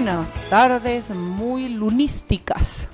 [0.00, 2.88] Buenas tardes, muy lunísticas,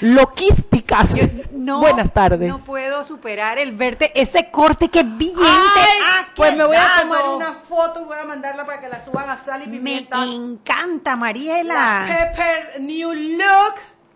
[0.00, 1.18] loquísticas.
[1.52, 2.48] No, Buenas tardes.
[2.48, 7.28] No puedo superar el verte ese corte que bien ha pues me voy a tomar
[7.28, 10.24] una foto y voy a mandarla para que la suban a sal y Me pimienta.
[10.24, 12.06] encanta, La Mariela.
[12.08, 13.74] Pepper New Look.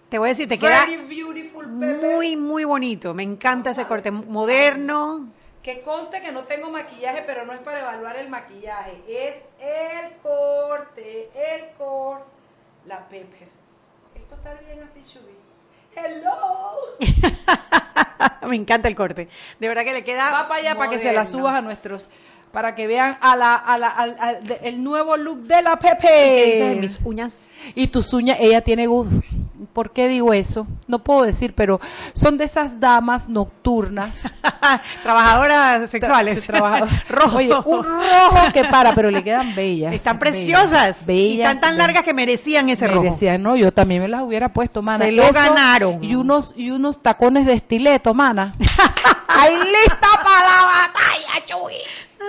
[0.09, 0.97] Te voy a decir, te queda Very
[2.17, 3.13] muy, muy bonito.
[3.13, 5.29] Me encanta ese corte moderno.
[5.65, 9.03] Que conste que no tengo maquillaje, pero no es para evaluar el maquillaje.
[9.09, 12.25] Es el corte, el corte.
[12.85, 13.49] La Pepper.
[14.15, 15.33] Esto está bien así, Chubi.
[15.97, 16.99] Hello.
[18.47, 19.29] Me encanta el corte.
[19.59, 20.31] De verdad que le queda.
[20.31, 22.11] Va para allá para que se la subas a nuestros,
[22.53, 25.89] para que vean a la, a la, de- el nuevo look de la ¿Qué
[26.45, 26.81] dices de Pepe.
[26.83, 27.57] mis uñas?
[27.75, 29.23] Y tus uñas, ella tiene gusto.
[29.75, 30.67] ¿Por qué digo eso?
[30.87, 31.81] No puedo decir, pero
[32.15, 34.23] son de esas damas nocturnas.
[35.03, 36.45] Trabajadoras sexuales.
[36.45, 37.37] Se trabaja- rojo.
[37.39, 39.93] Oye, un rojo que para, pero le quedan bellas.
[39.93, 41.03] Están bellas, preciosas.
[41.03, 41.55] y Bellas.
[41.55, 43.03] están tan largas que merecían ese rojo.
[43.03, 45.05] Merecían, no, yo también me las hubiera puesto, mana.
[45.05, 46.03] Se lo ganaron.
[46.05, 48.55] Y unos, y unos tacones de estileto, mana.
[49.27, 51.75] Ahí lista para la batalla, Chuy.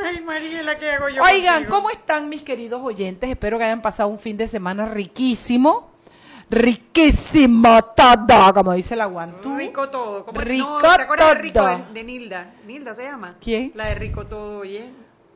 [0.04, 1.22] Ay, Mariela, ¿qué hago yo?
[1.24, 1.76] Oigan, contigo?
[1.76, 3.30] ¿cómo están mis queridos oyentes?
[3.30, 5.94] Espero que hayan pasado un fin de semana riquísimo.
[6.50, 9.56] Riquísimo todo, como dice la guantú.
[9.58, 10.26] Rico todo.
[10.26, 10.40] ¿Cómo?
[10.40, 12.54] Rico no, ¿Te acuerdas de Rico de, de Nilda?
[12.68, 13.36] Nilda se llama.
[13.42, 13.72] ¿Quién?
[13.76, 14.90] La de Rico todo, oye.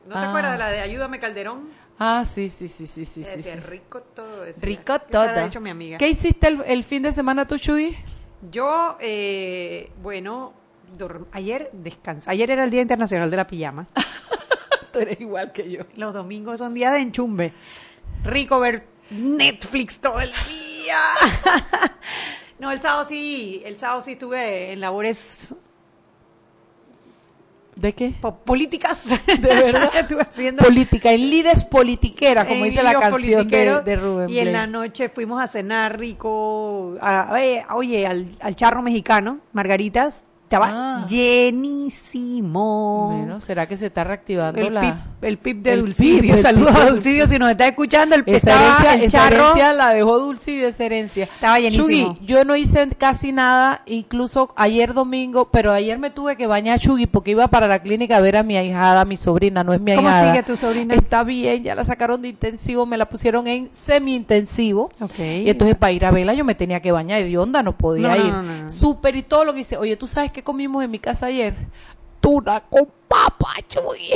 [0.06, 0.28] ¿No te Ah.
[0.28, 1.68] acuerdas de la de Ayúdame Calderón?
[1.98, 3.56] Ah, sí, sí, sí, sí, sí, sí.
[3.60, 4.42] Rico todo.
[4.42, 4.62] decía.
[4.64, 5.38] Rico todo.
[5.40, 5.98] hecho mi amiga.
[5.98, 7.96] ¿Qué hiciste el, el fin de semana tú, Chuy?
[8.50, 10.54] Yo, eh, bueno,
[11.32, 12.30] ayer descansé.
[12.30, 13.86] Ayer era el Día Internacional de la Pijama.
[14.92, 15.82] Tú eres igual que yo.
[15.96, 17.52] Los domingos son días de enchumbe.
[18.24, 20.59] Rico ver Netflix todo el día.
[22.58, 25.54] No, el sábado sí, el sábado sí estuve en labores
[27.76, 28.12] ¿De qué?
[28.20, 29.18] po- políticas.
[29.26, 29.90] ¿De verdad?
[29.98, 34.52] estuve haciendo Política, en lides politiquera, como en dice la canción de, Rubén Y en
[34.52, 37.30] la noche fuimos a cenar rico, a-
[37.74, 40.24] oye, al, al charro mexicano, Margaritas.
[40.50, 41.06] Estaba Ah.
[42.00, 43.12] llenísimo.
[43.16, 44.80] Bueno, ¿será que se está reactivando el, la...
[44.80, 46.34] pip, el pip de el Dulcidio.
[46.34, 48.16] pip, Saludos a Dulcidio si nos está escuchando.
[48.16, 51.24] El, Esa herencia, el esa herencia la dejó Dulcidio, esa herencia.
[51.32, 51.84] Estaba llenísimo.
[51.86, 56.80] Chugui, yo no hice casi nada, incluso ayer domingo, pero ayer me tuve que bañar
[56.80, 59.80] Chugui porque iba para la clínica a ver a mi ahijada, mi sobrina, no es
[59.80, 60.32] mi ¿Cómo ahijada.
[60.32, 60.94] sigue tu sobrina?
[60.94, 64.90] Está bien, ya la sacaron de intensivo, me la pusieron en semi-intensivo.
[65.00, 65.16] Ok.
[65.18, 68.08] Y entonces para ir a verla yo me tenía que bañar, de onda no podía
[68.08, 68.24] No, ir.
[68.32, 68.68] no, no, no.
[68.68, 69.76] Súper y todo lo que hice.
[69.76, 71.54] Oye, ¿tú sabes qué comimos en mi casa ayer?
[72.18, 74.08] Tuna con papa, Chugui.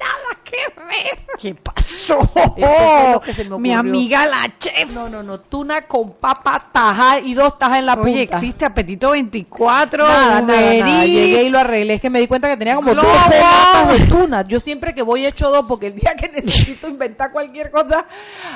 [0.00, 1.20] Nada que ver.
[1.38, 2.18] ¿Qué pasó?
[2.20, 4.92] Eso fue lo que se me Mi amiga la chef.
[4.92, 8.10] No, no, no, tuna con papa taja y dos tajas en la punta.
[8.10, 10.04] Oye, existe Apetito 24.
[10.04, 11.06] Nada, nada, Uber nada.
[11.06, 11.94] Llegué y lo arreglé.
[11.94, 13.08] Es que me di cuenta que tenía como Globo.
[13.08, 14.42] 12 latas de tuna.
[14.42, 18.06] Yo siempre que voy hecho dos porque el día que necesito inventar cualquier cosa.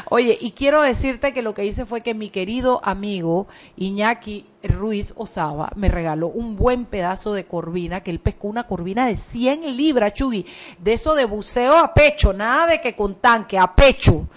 [0.09, 5.13] Oye, y quiero decirte que lo que hice fue que mi querido amigo Iñaki Ruiz
[5.17, 9.77] Osaba me regaló un buen pedazo de corvina, que él pescó una corvina de 100
[9.77, 10.47] libras, Chugui.
[10.79, 14.29] De eso de buceo a pecho, nada de que con tanque, a pecho.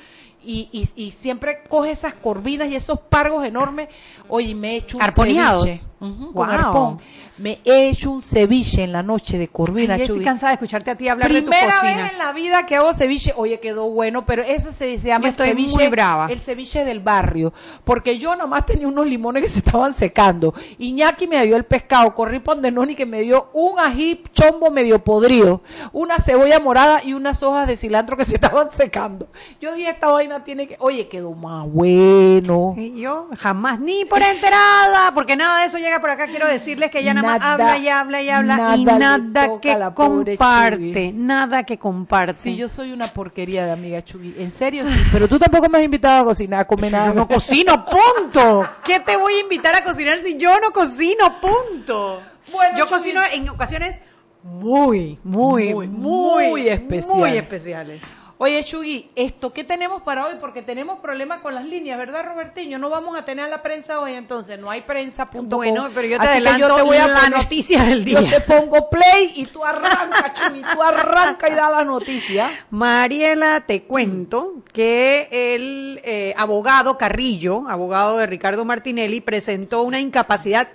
[0.44, 3.90] Y, y, y siempre coge esas corvinas y esos pargos enormes.
[4.30, 5.64] Oye, me he hecho un Arponeados.
[5.64, 5.86] ceviche.
[6.00, 6.44] Con Wow.
[6.46, 7.02] arpón.
[7.40, 10.54] Me he hecho un ceviche en la noche de corvina, Ay, ya estoy cansada de
[10.56, 12.04] escucharte a ti hablar de tu Primera cocina.
[12.04, 13.34] vez en la vida que hago ceviche.
[13.38, 15.76] Oye, quedó bueno, pero eso se, se llama Yo el estoy ceviche.
[15.76, 16.28] muy brava.
[16.30, 17.54] El ceviche del barrio.
[17.86, 20.54] Porque yo nomás tenía unos limones que se estaban secando.
[20.78, 22.14] Iñaki me dio el pescado.
[22.14, 25.62] Corrí por Denoni que me dio un ají chombo medio podrido.
[25.94, 29.28] Una cebolla morada y unas hojas de cilantro que se estaban secando.
[29.62, 30.76] Yo dije, esta vaina tiene que.
[30.80, 32.76] Oye, quedó más bueno.
[32.78, 36.28] Y yo jamás ni por enterada, porque nada de eso llega por acá.
[36.28, 41.12] Quiero decirles que ella nada más habla y habla y habla y nada que comparte,
[41.14, 42.34] nada que comparte.
[42.34, 44.36] Sí, yo soy una porquería de amiga Chugui.
[44.38, 44.94] En serio, sí.
[45.12, 47.08] Pero tú tampoco me has invitado a cocinar, a comer nada.
[47.08, 48.68] Yo no cocino, punto.
[48.84, 52.22] ¿Qué te voy a invitar a cocinar si yo no cocino, punto?
[52.52, 52.98] Bueno, yo Chuy.
[52.98, 54.00] cocino en ocasiones
[54.42, 57.18] muy, muy, Muy, muy, muy especiales.
[57.18, 58.02] Muy especiales.
[58.42, 60.36] Oye, Chugui, ¿esto qué tenemos para hoy?
[60.40, 62.80] Porque tenemos problemas con las líneas, ¿verdad, Robertiño?
[62.80, 65.50] No vamos a tener a la prensa hoy, entonces no hay prensa.com.
[65.50, 68.30] Bueno, pero yo te Así adelanto te voy a la poner- noticia del Yo día.
[68.32, 72.50] te pongo play y tú arranca, Chugui, tú arranca y da la noticia.
[72.70, 80.70] Mariela, te cuento que el eh, abogado Carrillo, abogado de Ricardo Martinelli, presentó una incapacidad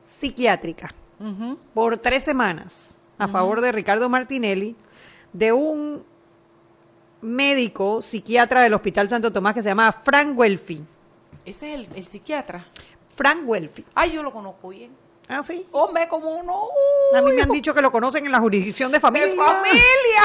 [0.00, 0.92] psiquiátrica
[1.72, 4.74] por tres semanas a favor de Ricardo Martinelli
[5.32, 6.04] de un
[7.26, 10.82] médico psiquiatra del Hospital Santo Tomás que se llama Frank Welfi.
[11.44, 12.64] Ese es el, el psiquiatra.
[13.08, 13.84] Frank Welfi.
[13.94, 14.90] Ay, yo lo conozco bien.
[15.28, 15.66] ¿Ah, sí?
[15.72, 16.68] Hombre, como uno.
[17.14, 19.28] A mí me han dicho que lo conocen en la jurisdicción de familia.
[19.28, 20.22] ¡De familia!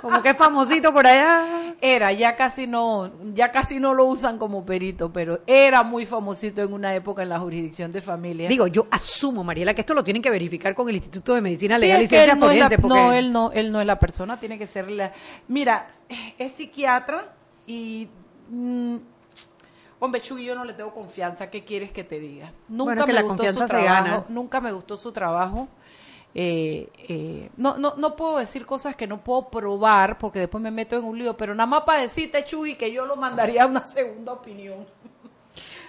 [0.00, 1.44] Como que es famosito por allá.
[1.82, 6.60] Era, ya casi no, ya casi no lo usan como perito, pero era muy famosito
[6.62, 8.48] en una época en la jurisdicción de familia.
[8.50, 11.78] Digo, yo asumo, Mariela, que esto lo tienen que verificar con el Instituto de Medicina
[11.78, 12.78] Legal y Ciencias no, Forenses.
[12.80, 15.12] porque- no, él no, él no es la persona, tiene que ser la.
[15.48, 15.90] Mira,
[16.36, 17.32] es psiquiatra
[17.66, 18.08] y.
[18.50, 18.96] mm,
[20.00, 21.50] hombre, Chuy, yo no le tengo confianza.
[21.50, 22.52] ¿Qué quieres que te diga?
[22.68, 24.24] Nunca Bueno, me gustó su trabajo.
[24.28, 25.68] Nunca me gustó su trabajo.
[26.34, 30.70] Eh, eh, no, no, no puedo decir cosas que no puedo probar porque después me
[30.70, 33.66] meto en un lío, pero nada más para decirte, Chuy, que yo lo mandaría a
[33.66, 34.86] una segunda opinión.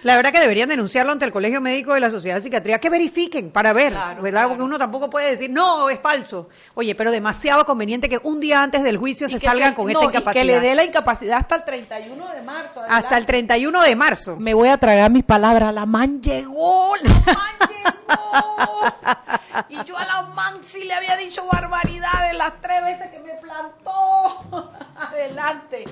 [0.02, 2.90] La verdad que deberían denunciarlo ante el Colegio Médico de la Sociedad de Psiquiatría, que
[2.90, 4.40] verifiquen para ver, Claro, ¿verdad?
[4.40, 4.48] claro.
[4.48, 6.48] Porque uno tampoco puede decir, no, es falso.
[6.74, 9.84] Oye, pero demasiado conveniente que un día antes del juicio se Y salgan se- con
[9.86, 10.32] no, esta y incapacidad.
[10.42, 12.80] que le dé la incapacidad hasta el 31 de marzo.
[12.80, 13.26] Hasta el adelante.
[13.28, 14.36] 31 de marzo.
[14.40, 15.72] Me voy a tragar mis palabras.
[15.72, 17.71] La man llegó, la man llegó.
[19.68, 23.34] Y yo a la man sí le había dicho barbaridades las tres veces que me
[23.34, 24.44] plantó.
[24.96, 25.84] Adelante.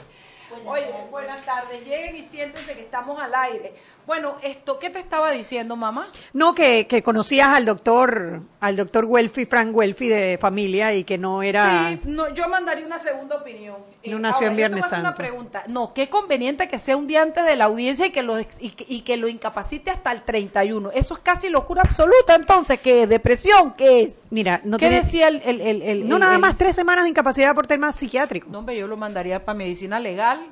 [0.66, 1.84] Oye, buenas tardes.
[1.84, 3.75] Lleguen y siéntense que estamos al aire.
[4.06, 6.08] Bueno, esto, ¿qué te estaba diciendo, mamá?
[6.32, 11.17] No, que, que conocías al doctor, al doctor Welfi, Frank Welfi de familia y que
[11.17, 11.91] no era...
[11.91, 13.76] Sí, no, yo mandaría una segunda opinión.
[14.06, 15.17] No nació en yo te voy a Viernes hacer una Santo.
[15.23, 15.62] pregunta.
[15.69, 18.44] No, qué conveniente que sea un día antes de la audiencia y que lo y,
[18.44, 20.91] que- y que lo incapacite hasta el 31.
[20.93, 23.06] Eso es casi locura absoluta, entonces, ¿qué?
[23.06, 23.75] ¿Depresión?
[23.75, 24.26] ¿Qué es?
[24.31, 26.75] Mira, no ¿Qué tiene- decía el, el, el- el- No el- nada el- más tres
[26.75, 28.49] semanas de incapacidad por tema psiquiátrico.
[28.50, 30.50] No, hombre, yo lo mandaría para medicina legal.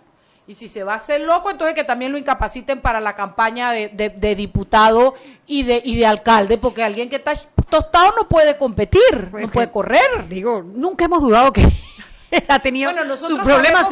[0.49, 3.71] Y si se va a hacer loco, entonces que también lo incapaciten para la campaña
[3.71, 5.15] de, de- de diputado
[5.47, 7.35] y de, y de alcalde, porque alguien que está
[7.69, 10.27] tostado no puede competir, Pues no que- puede correr.
[10.29, 11.69] Digo, nunca hemos dudado que
[12.49, 13.87] ha tenido Bueno, sus problemas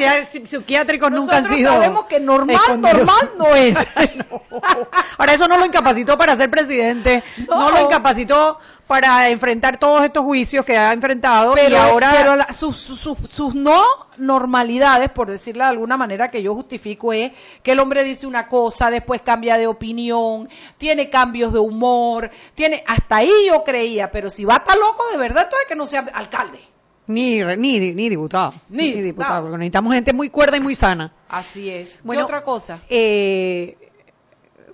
[0.44, 3.77] psiquiátricos nunca han sido sabemos que normal, normal no es.
[5.19, 7.71] Ahora eso no lo incapacitó para ser presidente, no, No.
[7.71, 12.53] lo incapacitó para enfrentar todos estos juicios que ha enfrentado pero y ahora pero la-
[12.53, 13.83] sus, sus- sus- no
[14.17, 17.32] normalidades, por decirlo de alguna manera que yo justifico, es
[17.65, 20.49] que el hombre dice una cosa, después cambia de opinión,
[20.79, 25.17] tiene cambios de humor, tiene hasta ahí yo creía, pero si va estar loco de
[25.19, 26.61] verdad, entonces que no sea alcalde.
[27.06, 29.43] Ni, ni, ni diputado, Ni diputado.
[29.43, 31.12] porque necesitamos gente muy cuerda y muy sana.
[31.29, 32.00] Así es.
[32.05, 32.79] Bueno, ¿Qué otra cosa?
[32.88, 33.76] Eh,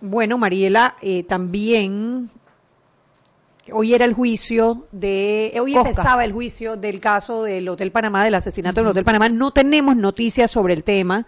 [0.00, 2.30] bueno, Mariela, eh, también
[3.72, 5.88] hoy era el juicio de, hoy Cosca.
[5.90, 9.28] empezaba el juicio del caso del Hotel Panamá, del asesinato del Hotel Panamá.
[9.28, 11.26] No tenemos noticias sobre el tema,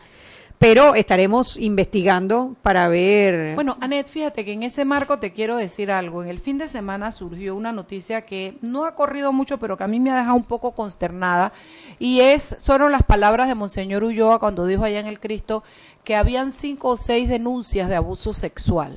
[0.64, 3.54] pero estaremos investigando para ver.
[3.54, 6.22] Bueno, Anet, fíjate que en ese marco te quiero decir algo.
[6.22, 9.84] En el fin de semana surgió una noticia que no ha corrido mucho, pero que
[9.84, 11.52] a mí me ha dejado un poco consternada.
[11.98, 15.64] Y es, fueron las palabras de Monseñor Ulloa cuando dijo allá en el Cristo
[16.02, 18.96] que habían cinco o seis denuncias de abuso sexual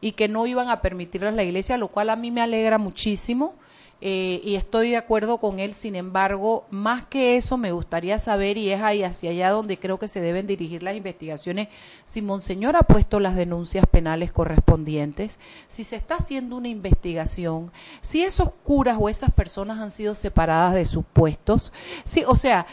[0.00, 3.54] y que no iban a permitirlas la iglesia, lo cual a mí me alegra muchísimo.
[4.02, 8.58] Eh, y estoy de acuerdo con él, sin embargo, más que eso me gustaría saber,
[8.58, 11.68] y es ahí hacia allá donde creo que se deben dirigir las investigaciones,
[12.04, 17.72] si Monseñor ha puesto las denuncias penales correspondientes, si se está haciendo una investigación,
[18.02, 21.72] si esos curas o esas personas han sido separadas de sus puestos,
[22.04, 22.66] sí, o sea,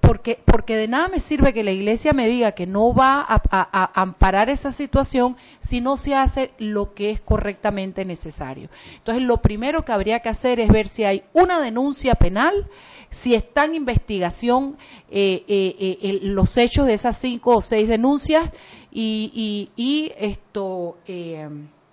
[0.00, 4.00] porque, porque de nada me sirve que la iglesia me diga que no va a,
[4.00, 8.68] amparar esa situación si no se hace lo que es correctamente necesario.
[8.96, 12.66] Entonces, lo primero que habría que hacer es ver si hay una denuncia penal,
[13.08, 14.76] si está en investigación
[15.10, 18.50] eh, eh, eh, los hechos de esas cinco o seis denuncias
[18.92, 21.48] y, y- y esto, eh,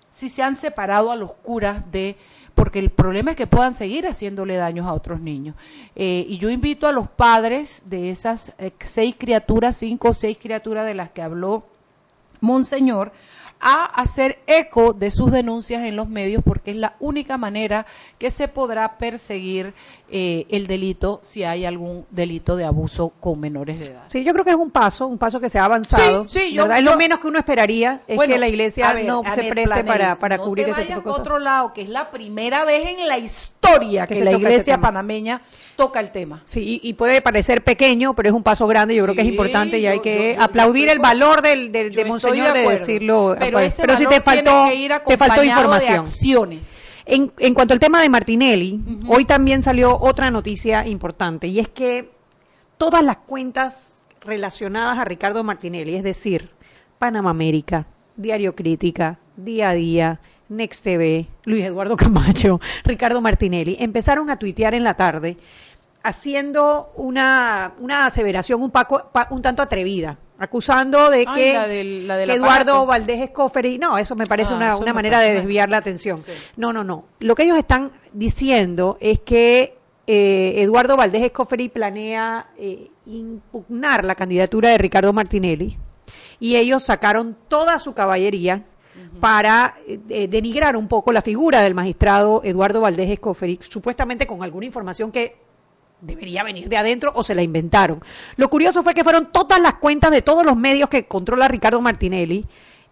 [0.10, 2.18] si se han separado a los curas de
[2.56, 5.56] porque el problema es que puedan seguir haciéndole daños a otros niños.
[5.96, 10.40] Eh, y yo invito a los padres de esas eh, seis criaturas, cinco o seis
[10.42, 11.66] criaturas de las que habló
[12.42, 13.12] Monseñor,
[13.60, 17.86] a hacer eco de sus denuncias en los medios porque es la única manera
[18.20, 19.74] que se podrá perseguir
[20.10, 24.04] eh, el delito si hay algún delito de abuso con menores de edad.
[24.08, 26.28] Sí, yo creo que es un paso, un paso que se ha avanzado.
[26.28, 29.06] Sí, sí, yo- es lo menos que uno esperaría, es Bueno, que la iglesia ver,
[29.06, 31.20] no se preste para, para no cubrir te ese vayas tipo de cosas.
[31.22, 35.42] otro lado, que es la primera vez en la historia Que la iglesia panameña
[35.77, 36.41] toca el tema.
[36.43, 38.96] Sí, y, y puede parecer pequeño, pero es un paso grande.
[38.96, 41.91] Yo creo que es importante y hay que yo- yo- aplaudir el valor del, del-
[41.93, 43.36] de Monseñor de, decirlo.
[43.39, 46.00] Pero, pues, ese pero si te valor tiene faltó, que ir te faltó de información.
[46.00, 46.81] acciones.
[47.05, 51.69] En, en cuanto al tema de Martinelli, hoy también salió otra noticia importante y es
[51.69, 52.10] que
[52.77, 56.50] todas las cuentas relacionadas a Ricardo Martinelli, es decir,
[57.00, 60.19] Panamá América, Diario Crítica, Día a Día,
[60.50, 65.38] Next TV, Luis Eduardo Camacho, Ricardo Martinelli, empezaron a tuitear en la tarde
[66.08, 71.68] haciendo una, una aseveración un, paco- pa- un tanto atrevida, acusando de Ay, que, la
[71.68, 72.86] del- la del que Eduardo.
[72.86, 76.20] Valdés Escoferi, no, eso me parece Ah, una, una manera de desviar la atención.
[76.20, 76.32] Sí.
[76.56, 77.06] No, no, no.
[77.20, 84.16] Lo que ellos están diciendo es que eh, Eduardo Valdés Escoferi planea eh, impugnar la
[84.16, 85.78] candidatura de Ricardo Martinelli
[86.40, 88.64] y ellos sacaron toda su caballería
[89.20, 94.66] para eh, denigrar un poco la figura del magistrado Eduardo Valdés Escoferi, supuestamente con alguna
[94.66, 95.36] información que
[96.01, 98.01] debería venir de adentro o se la inventaron.
[98.36, 101.82] Lo curioso fue que fueron todas las cuentas de todos los medios que controla Ricardo
[101.82, 102.46] Martinelli,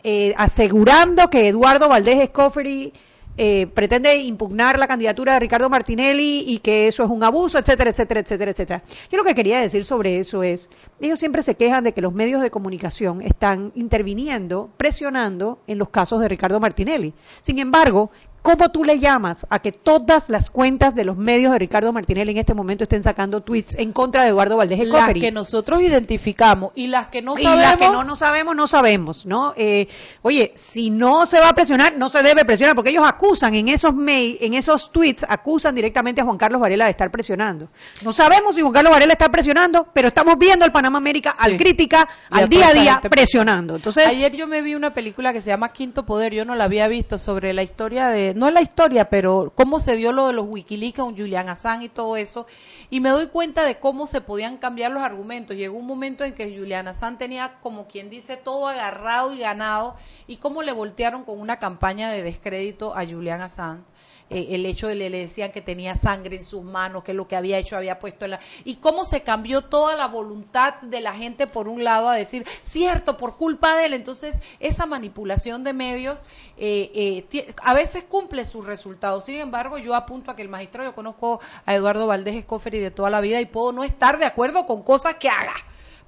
[0.04, 2.94] eh, asegurando que Eduardo Valdés Escoferi
[3.38, 7.90] eh, pretende impugnar la candidatura de Ricardo Martinelli y que eso es un abuso, etcétera,
[7.90, 8.84] etcétera, etcétera, etcétera.
[9.12, 10.70] Yo lo que quería decir sobre eso es,
[11.02, 15.90] ellos siempre se quejan de que los medios de comunicación están interviniendo, presionando en los
[15.90, 17.14] casos de Ricardo Martinelli.
[17.42, 18.10] Sin embargo,
[18.46, 22.30] ¿Cómo tú le llamas a que todas las cuentas de los medios de Ricardo Martinelli
[22.30, 25.20] en este momento estén sacando tweets en contra de Eduardo Valdés Las Escoferi?
[25.20, 27.62] que nosotros identificamos y las que no y sabemos.
[27.64, 29.56] las que no, no sabemos, no sabemos, ¿no?
[29.58, 29.88] Eh,
[30.22, 33.68] oye, si no se va a presionar, no se debe presionar, porque ellos acusan en
[33.68, 37.70] esos mail, en esos tweets, acusan directamente a Juan Carlos Varela de estar presionando.
[38.04, 41.46] No sabemos si Juan Carlos Varela está presionando, pero estamos viendo al Panamá América, Sí.
[41.46, 43.78] al crítica, Y al día a día presionando.
[43.78, 46.66] Entonces, Ayer yo me vi una película que se llama Quinto Poder, yo no la
[46.66, 50.28] había visto, sobre la historia de, no es la historia, pero cómo se dio lo
[50.28, 52.46] de los Wikileaks con Julian Assange y todo eso,
[52.90, 55.56] y me doy cuenta de cómo se podían cambiar los argumentos.
[55.56, 59.96] Llegó un momento en que Julian Assange tenía, como quien dice, todo agarrado y ganado,
[60.28, 63.84] y cómo le voltearon con una campaña de descrédito a Julian Assange.
[64.30, 67.28] Eh, el hecho de le, le decían que tenía sangre en sus manos, que lo
[67.28, 68.40] que había hecho había puesto en la...
[68.64, 72.46] Y cómo se cambió toda la voluntad de la gente por un lado a decir,
[72.64, 73.94] cierto, por culpa de él.
[73.94, 76.24] Entonces, esa manipulación de medios
[76.58, 79.26] eh, eh, a veces cumple sus resultados.
[79.26, 82.92] Sin embargo, yo apunto a que el magistrado, yo conozco a Eduardo Valdés Escoferi de
[82.92, 85.54] toda la vida y puedo no estar de acuerdo con cosas que haga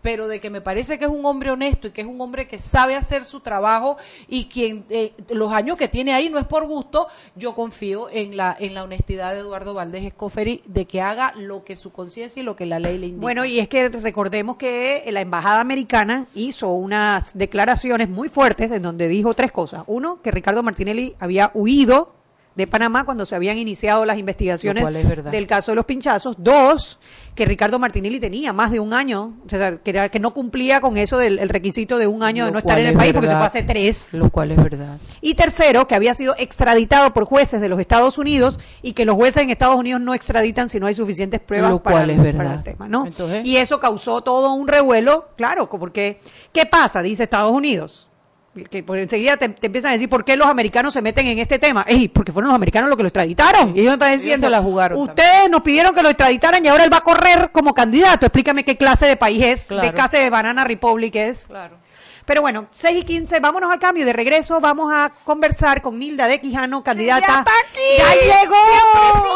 [0.01, 2.47] pero de que me parece que es un hombre honesto y que es un hombre
[2.47, 6.45] que sabe hacer su trabajo y quien eh, los años que tiene ahí no es
[6.45, 11.01] por gusto, yo confío en la en la honestidad de Eduardo Valdés Escoferi de que
[11.01, 13.21] haga lo que su conciencia y lo que la ley le indica.
[13.21, 18.81] Bueno, y es que recordemos que la embajada americana hizo unas declaraciones muy fuertes en
[18.81, 19.83] donde dijo tres cosas.
[19.87, 22.16] Uno, que Ricardo Martinelli había huido
[22.57, 26.35] de Panamá cuando se habían iniciado las investigaciones es del caso de los pinchazos.
[26.39, 26.99] Dos,
[27.35, 30.81] que Ricardo Martinelli tenía más de un año, o sea, que, era- que no cumplía
[30.81, 33.13] con eso del el requisito de un año de no estar en el es país
[33.13, 34.15] porque se fue hace tres.
[34.15, 34.97] lo cual es verdad.
[35.21, 39.15] Y tercero, que había sido extraditado por jueces de los Estados Unidos y que los
[39.15, 42.17] jueces en Estados Unidos no extraditan si no hay suficientes pruebas Lo para, cual es
[42.17, 42.53] para verdad.
[42.55, 43.05] el tema, ¿no?
[43.05, 46.19] Entonces- y eso causó todo un revuelo, claro, porque
[46.51, 47.03] ¿qué pasa?
[47.03, 48.06] Dice Estados Unidos.
[48.69, 51.39] Que por enseguida te, te empiezan a decir por qué los americanos se meten en
[51.39, 51.85] este tema.
[51.87, 53.75] Ey, porque fueron los americanos los que lo extraditaron.
[53.75, 56.91] Y ellos están diciendo, la jugaron ustedes nos pidieron que lo extraditaran y ahora él
[56.93, 58.25] va a correr como candidato.
[58.25, 59.87] Explícame qué clase de país es, Claro.
[59.87, 61.47] qué clase de Banana Republic es.
[61.47, 61.77] Claro.
[62.27, 64.05] Pero bueno, 6 y 15, vámonos al cambio.
[64.05, 67.25] De regreso vamos a conversar con Nilda de Quijano, candidata.
[67.25, 67.79] ¡Ya está aquí!
[67.97, 68.55] ¡Ya llegó!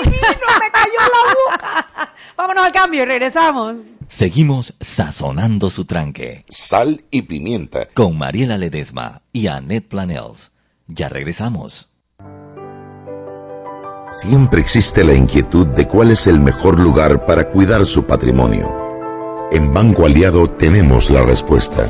[0.01, 0.47] ¡Siempre sí vino!
[0.59, 2.13] ¡Me cayó la boca!
[2.37, 3.75] vámonos al cambio y regresamos.
[4.09, 7.87] Seguimos sazonando su tranque Sal y pimienta.
[7.93, 10.51] con Mariela Ledesma y Annette Planels.
[10.87, 11.87] Ya regresamos.
[14.09, 18.69] Siempre existe la inquietud de cuál es el mejor lugar para cuidar su patrimonio.
[19.49, 21.89] En Banco Aliado tenemos la respuesta.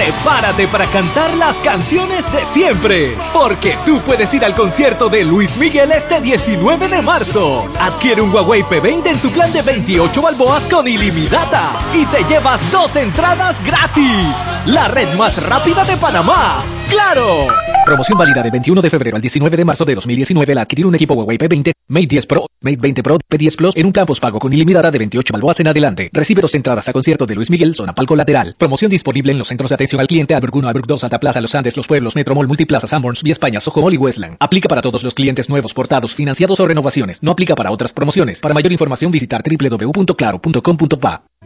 [0.00, 5.58] Prepárate para cantar las canciones de siempre, porque tú puedes ir al concierto de Luis
[5.58, 7.70] Miguel este 19 de marzo.
[7.78, 12.72] Adquiere un Huawei P20 en tu plan de 28 balboas con ilimitada y te llevas
[12.72, 14.36] dos entradas gratis.
[14.64, 16.79] La red más rápida de Panamá.
[16.90, 17.46] ¡Claro!
[17.86, 20.94] Promoción válida del 21 de febrero al 19 de marzo de 2019 al adquirir un
[20.94, 24.38] equipo Huawei P20, Mate 10 Pro, Mate 20 Pro, P10 Plus en un plan pago
[24.38, 26.10] con ilimitada de 28 balboas en adelante.
[26.12, 28.54] Recibe dos entradas a concierto de Luis Miguel, zona palco lateral.
[28.58, 31.40] Promoción disponible en los centros de atención al cliente Alberg 1, Alberg 2, Alta Plaza,
[31.40, 34.36] Los Andes, Los Pueblos, Metromol, Multiplaza, Sanborns, Vía España, Soho y Westland.
[34.38, 37.22] Aplica para todos los clientes nuevos, portados, financiados o renovaciones.
[37.22, 38.40] No aplica para otras promociones.
[38.40, 41.22] Para mayor información visitar www.claro.com.pa.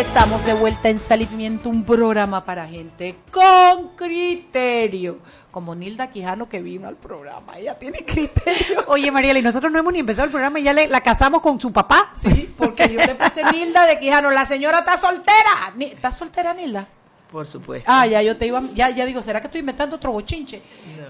[0.00, 5.18] Estamos de vuelta en Salimiento, un programa para gente con criterio.
[5.50, 8.82] Como Nilda Quijano que vino al programa, ella tiene criterio.
[8.86, 11.42] Oye, Mariela, y nosotros no hemos ni empezado el programa y ya le, la casamos
[11.42, 12.10] con su papá.
[12.14, 15.74] Sí, porque yo le puse Nilda de Quijano, la señora está soltera.
[15.78, 16.88] ¿Está soltera, Nilda?
[17.30, 17.88] Por supuesto.
[17.90, 20.62] Ah, ya yo te iba, ya, ya digo, ¿será que estoy inventando otro bochinche?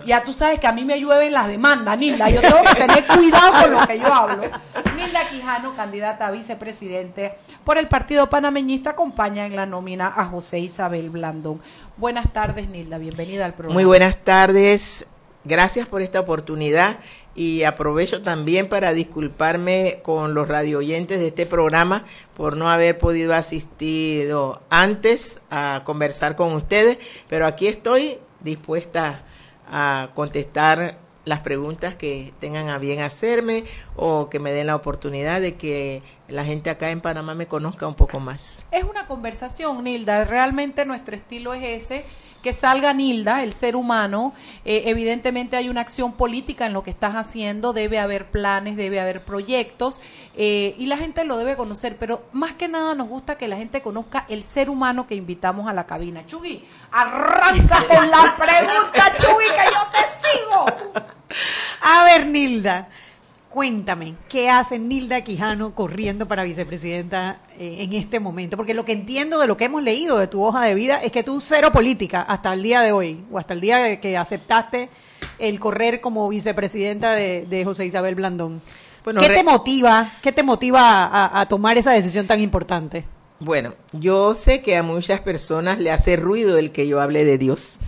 [0.04, 2.28] Ya tú sabes que a mí me llueven las demandas, Nilda.
[2.28, 4.42] Yo tengo que tener cuidado con lo que yo hablo.
[4.96, 10.58] Nilda Quijano, candidata a vicepresidente por el Partido Panameñista, acompaña en la nómina a José
[10.58, 11.60] Isabel Blandón.
[11.96, 12.98] Buenas tardes, Nilda.
[12.98, 13.74] Bienvenida al programa.
[13.74, 15.06] Muy buenas tardes.
[15.44, 16.98] Gracias por esta oportunidad
[17.34, 22.04] y aprovecho también para disculparme con los radio oyentes de este programa
[22.36, 24.32] por no haber podido asistir
[24.68, 29.22] antes a conversar con ustedes, pero aquí estoy dispuesta
[29.70, 33.64] a contestar las preguntas que tengan a bien hacerme
[33.94, 37.86] o que me den la oportunidad de que la gente acá en Panamá me conozca
[37.86, 38.64] un poco más.
[38.72, 40.24] Es una conversación, Nilda.
[40.24, 42.04] Realmente nuestro estilo es ese,
[42.42, 44.32] que salga Nilda, el ser humano.
[44.64, 49.00] Eh, evidentemente hay una acción política en lo que estás haciendo, debe haber planes, debe
[49.00, 50.00] haber proyectos
[50.36, 51.96] eh, y la gente lo debe conocer.
[51.98, 55.68] Pero más que nada nos gusta que la gente conozca el ser humano que invitamos
[55.68, 56.26] a la cabina.
[56.26, 60.66] Chugui, arranca con la pregunta, Chugui, que yo te sigo.
[61.82, 62.88] A ver, Nilda,
[63.50, 68.56] cuéntame, ¿qué hace Nilda Quijano corriendo para vicepresidenta eh, en este momento?
[68.56, 71.10] Porque lo que entiendo de lo que hemos leído de tu hoja de vida es
[71.10, 74.16] que tú cero política hasta el día de hoy, o hasta el día de que
[74.16, 74.88] aceptaste
[75.38, 78.62] el correr como vicepresidenta de, de José Isabel Blandón.
[79.04, 80.12] Bueno, ¿Qué te motiva?
[80.22, 83.04] ¿Qué te motiva a, a tomar esa decisión tan importante?
[83.40, 87.38] Bueno, yo sé que a muchas personas le hace ruido el que yo hable de
[87.38, 87.78] Dios,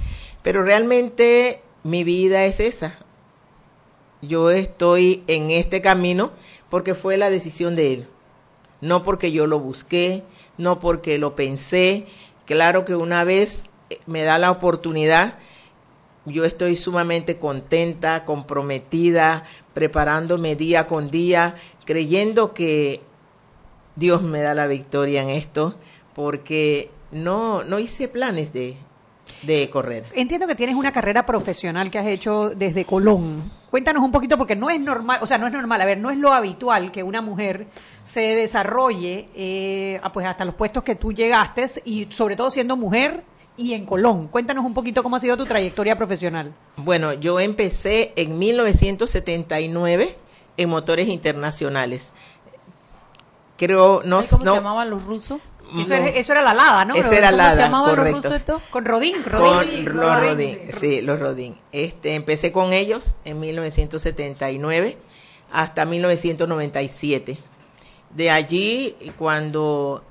[0.43, 2.95] pero realmente mi vida es esa.
[4.23, 6.31] Yo estoy en este camino
[6.71, 8.07] porque fue la decisión de Él,
[8.81, 10.23] no porque yo lo busqué,
[10.59, 12.07] no porque lo pensé.
[12.47, 15.39] Claro que una vez eh, me da la oportunidad,
[16.25, 23.01] yo estoy sumamente contenta, comprometida, preparándome día con día, creyendo que
[23.97, 25.75] Dios me da la victoria en esto,
[26.15, 28.77] porque no, no hice planes de,
[29.43, 30.07] de correr.
[30.15, 33.51] Entiendo que tienes una carrera profesional que has hecho desde Colón.
[33.71, 36.11] Cuéntanos un poquito, porque no es normal, o sea, no es normal, a ver, no
[36.11, 37.67] es lo habitual que una mujer
[38.05, 42.77] se desarrolle eh, a, pues hasta los puestos que tú llegaste y sobre todo siendo
[42.77, 43.25] mujer
[43.57, 44.29] y en Colón.
[44.29, 46.53] Cuéntanos un poquito cómo ha sido tu trayectoria profesional.
[46.77, 50.17] Bueno, yo empecé en 1979
[50.57, 52.13] en motores internacionales.
[53.57, 55.41] Creo, no, ¿Cómo no, se llamaban los rusos?
[55.81, 56.95] Eso, era, eso era la Lada, ¿no?
[56.95, 58.29] Esa era ¿Cómo Lada, se llamaban correcto.
[58.29, 58.63] los rusos?
[58.71, 59.85] Con Rodín, con Rodín.
[59.85, 61.57] los Rodín, sí, los Rodín.
[61.73, 64.99] Este, empecé con ellos en 1979
[65.53, 67.39] hasta 1997.
[68.11, 70.05] De allí, cuando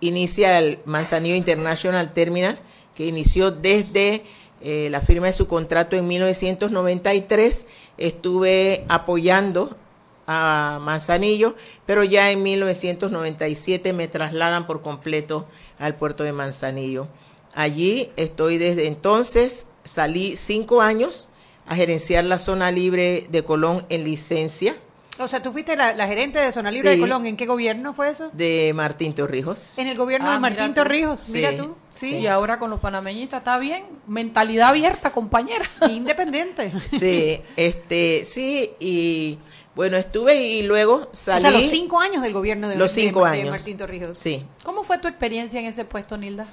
[0.00, 2.58] inicia el Manzanillo International Terminal,
[2.94, 4.24] que inició desde
[4.62, 7.66] eh, la firma de su contrato en 1993.
[7.96, 9.76] Estuve apoyando
[10.26, 11.54] a Manzanillo,
[11.86, 15.46] pero ya en 1997 me trasladan por completo
[15.78, 17.08] al puerto de Manzanillo.
[17.54, 21.28] Allí estoy desde entonces, salí cinco años
[21.66, 24.76] a gerenciar la zona libre de Colón en licencia.
[25.18, 26.96] O sea, tú fuiste la, la gerente de Zona Libre Sí.
[26.96, 27.26] de Colón.
[27.26, 28.30] ¿En qué gobierno fue eso?
[28.32, 29.76] De Martín Torrijos.
[29.76, 30.74] En el gobierno Ah, de mira Martín.
[30.74, 31.20] Torrijos.
[31.20, 31.32] Sí.
[31.34, 31.76] Mira tú.
[31.94, 32.16] Sí.
[32.20, 33.84] Y ahora con los panameñistas está bien.
[34.06, 35.66] Mentalidad abierta, compañera.
[35.90, 36.72] Independiente.
[36.86, 39.38] Sí, este, sí, y
[39.80, 41.38] bueno, estuve y luego salí.
[41.38, 43.50] O sea, los cinco años del gobierno de, Los cinco de años.
[43.50, 44.18] Martín Torrijos.
[44.18, 46.48] Sí, ¿Cómo fue tu experiencia en ese puesto, Nilda?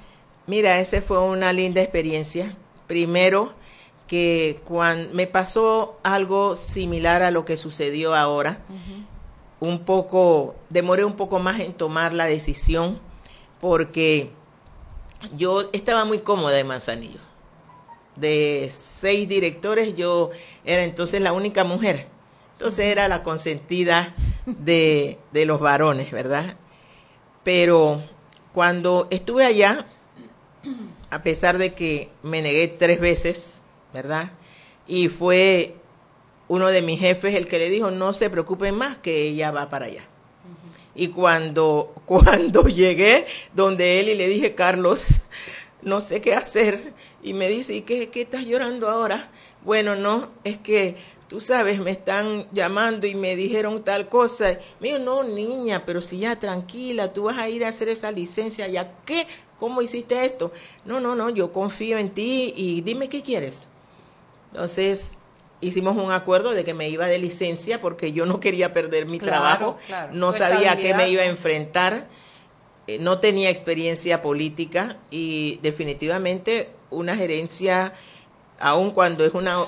[0.46, 2.56] mira, esa fue una linda experiencia.
[2.86, 3.52] Primero,
[4.06, 8.60] que cuando me pasó algo similar a lo que sucedió ahora,
[9.60, 12.98] un poco, demoré un poco más en tomar la decisión,
[13.60, 14.30] porque
[15.36, 17.20] yo estaba muy cómoda en Manzanillo.
[18.16, 20.30] De seis directores, yo
[20.64, 22.08] era entonces la única mujer.
[22.58, 24.12] Entonces era la consentida
[24.44, 26.56] de, de los varones, ¿verdad?
[27.44, 28.02] Pero
[28.52, 29.86] cuando estuve allá,
[31.08, 33.62] a pesar de que me negué tres veces,
[33.94, 34.32] ¿verdad?
[34.88, 35.76] Y fue
[36.48, 39.70] uno de mis jefes el que le dijo, no se preocupen más, que ella va
[39.70, 40.02] para allá.
[40.96, 45.20] Y cuando, cuando llegué donde él y le dije, Carlos,
[45.82, 46.92] no sé qué hacer,
[47.22, 49.30] y me dice, ¿y qué, qué estás llorando ahora?
[49.64, 50.96] Bueno, no, es que
[51.28, 54.58] tú sabes, me están llamando y me dijeron tal cosa.
[54.80, 58.66] Mío, no, niña, pero si ya tranquila, tú vas a ir a hacer esa licencia,
[58.66, 59.26] ¿ya qué?
[59.58, 60.52] ¿Cómo hiciste esto?
[60.84, 63.66] No, no, no, yo confío en ti y dime qué quieres.
[64.52, 65.16] Entonces,
[65.60, 69.18] hicimos un acuerdo de que me iba de licencia porque yo no quería perder mi
[69.18, 70.12] Claro, trabajo, claro.
[70.14, 72.06] no sabía a qué me iba a enfrentar,
[72.86, 77.92] eh, no tenía experiencia política y definitivamente una gerencia,
[78.58, 79.66] aun cuando es una,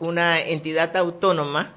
[0.00, 1.72] una entidad autónoma,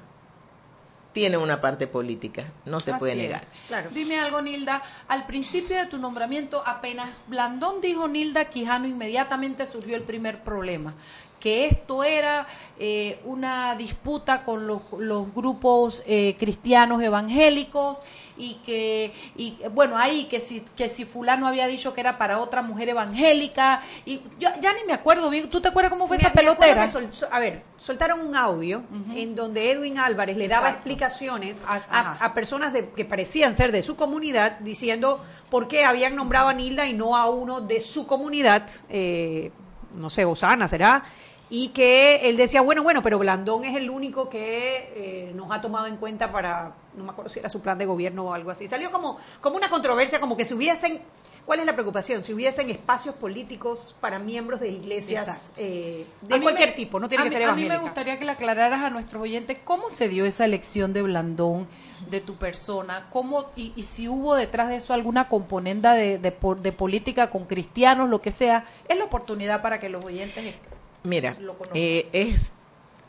[1.12, 3.42] tiene una parte política, no se puede negar.
[3.42, 3.94] es.
[3.94, 4.82] Dime algo, Nilda.
[5.08, 10.94] Al principio de tu nombramiento, apenas Blandón dijo Nilda Quijano, inmediatamente surgió el primer problema.
[11.40, 12.46] Que esto era
[12.78, 18.02] eh, una disputa con los, los grupos eh, cristianos evangélicos
[18.40, 22.38] y que, y, bueno, ahí que si, que si Fulano había dicho que era para
[22.38, 23.82] otra mujer evangélica.
[24.06, 25.48] Y yo ya ni me acuerdo bien.
[25.48, 26.88] ¿Tú te acuerdas cómo fue Me- esa pelotera?
[26.88, 28.82] sol- a ver, soltaron un audio
[29.14, 33.82] en donde Edwin Álvarez le daba explicaciones a, a personas de- que parecían ser de
[33.82, 38.06] su comunidad diciendo por qué habían nombrado a Nilda y no a uno de su
[38.06, 39.50] comunidad, eh,
[39.94, 41.04] no sé, Osana será,
[41.52, 45.60] y que él decía, bueno, bueno, pero Blandón es el único que eh, nos ha
[45.60, 48.50] tomado en cuenta para, no me acuerdo si era su plan de gobierno o algo
[48.50, 48.66] así.
[48.66, 51.00] Salió como, como una controversia, como que si hubiesen,
[51.46, 52.24] ¿cuál es la preocupación?
[52.24, 57.22] Si hubiesen espacios políticos para miembros de iglesias eh, de cualquier me- tipo, no tiene
[57.22, 59.88] a que mí- ser A mí me gustaría que le aclararas a nuestros oyentes cómo
[59.90, 61.68] se dio esa elección de Blandón,
[62.08, 66.34] de tu persona, cómo y, y si hubo detrás de eso alguna componente de, de,
[66.60, 68.64] de política con cristianos, lo que sea.
[68.88, 70.54] Es la oportunidad para que los oyentes...
[71.02, 72.52] Mira, Lo eh, es,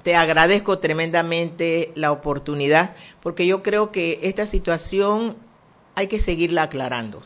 [0.03, 5.35] te agradezco tremendamente la oportunidad porque yo creo que esta situación
[5.95, 7.21] hay que seguirla aclarando.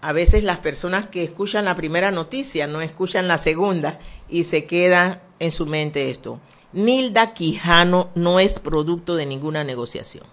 [0.00, 4.64] A veces las personas que escuchan la primera noticia no escuchan la segunda y se
[4.64, 6.40] queda en su mente esto.
[6.72, 10.24] Nilda Quijano no es producto de ninguna negociación.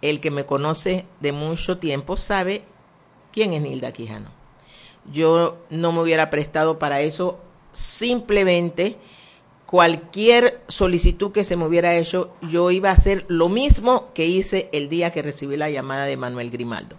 [0.00, 2.62] El que me conoce de mucho tiempo sabe
[3.32, 4.30] quién es Nilda Quijano.
[5.12, 7.38] Yo no me hubiera prestado para eso
[7.72, 8.96] simplemente
[9.68, 14.70] cualquier solicitud que se me hubiera hecho, yo iba a hacer lo mismo que hice
[14.72, 16.96] el día que recibí la llamada de Manuel Grimaldo.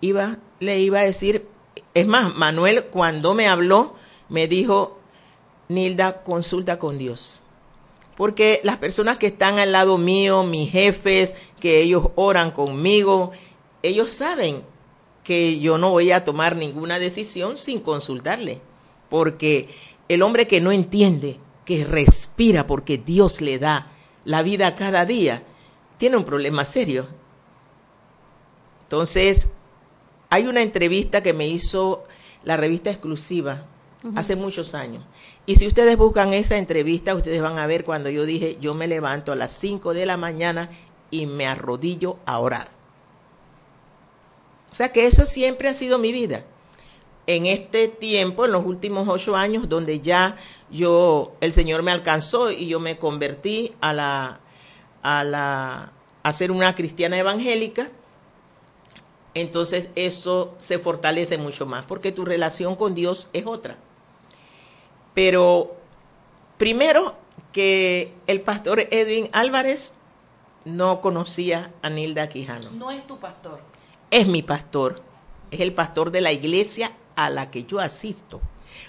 [0.00, 1.46] Iba, le iba a decir,
[1.94, 3.94] es más, Manuel cuando me habló
[4.28, 4.98] me dijo,
[5.68, 7.40] Nilda, consulta con Dios.
[8.16, 13.30] Porque las personas que están al lado mío, mis jefes, que ellos oran conmigo,
[13.84, 14.64] ellos saben
[15.22, 18.60] que yo no voy a tomar ninguna decisión sin consultarle.
[19.08, 19.68] Porque
[20.08, 23.92] el hombre que no entiende, que respira porque Dios le da
[24.24, 25.42] la vida cada día,
[25.98, 27.06] tiene un problema serio.
[28.84, 29.54] Entonces,
[30.30, 32.04] hay una entrevista que me hizo
[32.44, 33.66] la revista exclusiva
[34.14, 35.04] hace muchos años.
[35.46, 38.86] Y si ustedes buscan esa entrevista, ustedes van a ver cuando yo dije, yo me
[38.86, 40.70] levanto a las 5 de la mañana
[41.10, 42.68] y me arrodillo a orar.
[44.70, 46.44] O sea que eso siempre ha sido mi vida.
[47.26, 50.36] En este tiempo, en los últimos ocho años, donde ya
[50.70, 54.40] yo, el Señor me alcanzó y yo me convertí a la,
[55.02, 57.90] a la, a ser una cristiana evangélica,
[59.34, 63.76] entonces eso se fortalece mucho más, porque tu relación con Dios es otra.
[65.12, 65.76] Pero
[66.56, 67.14] primero
[67.52, 69.96] que el pastor Edwin Álvarez
[70.64, 72.70] no conocía a Nilda Quijano.
[72.72, 73.60] No es tu pastor.
[74.10, 75.02] Es mi pastor,
[75.50, 78.40] es el pastor de la iglesia a la que yo asisto.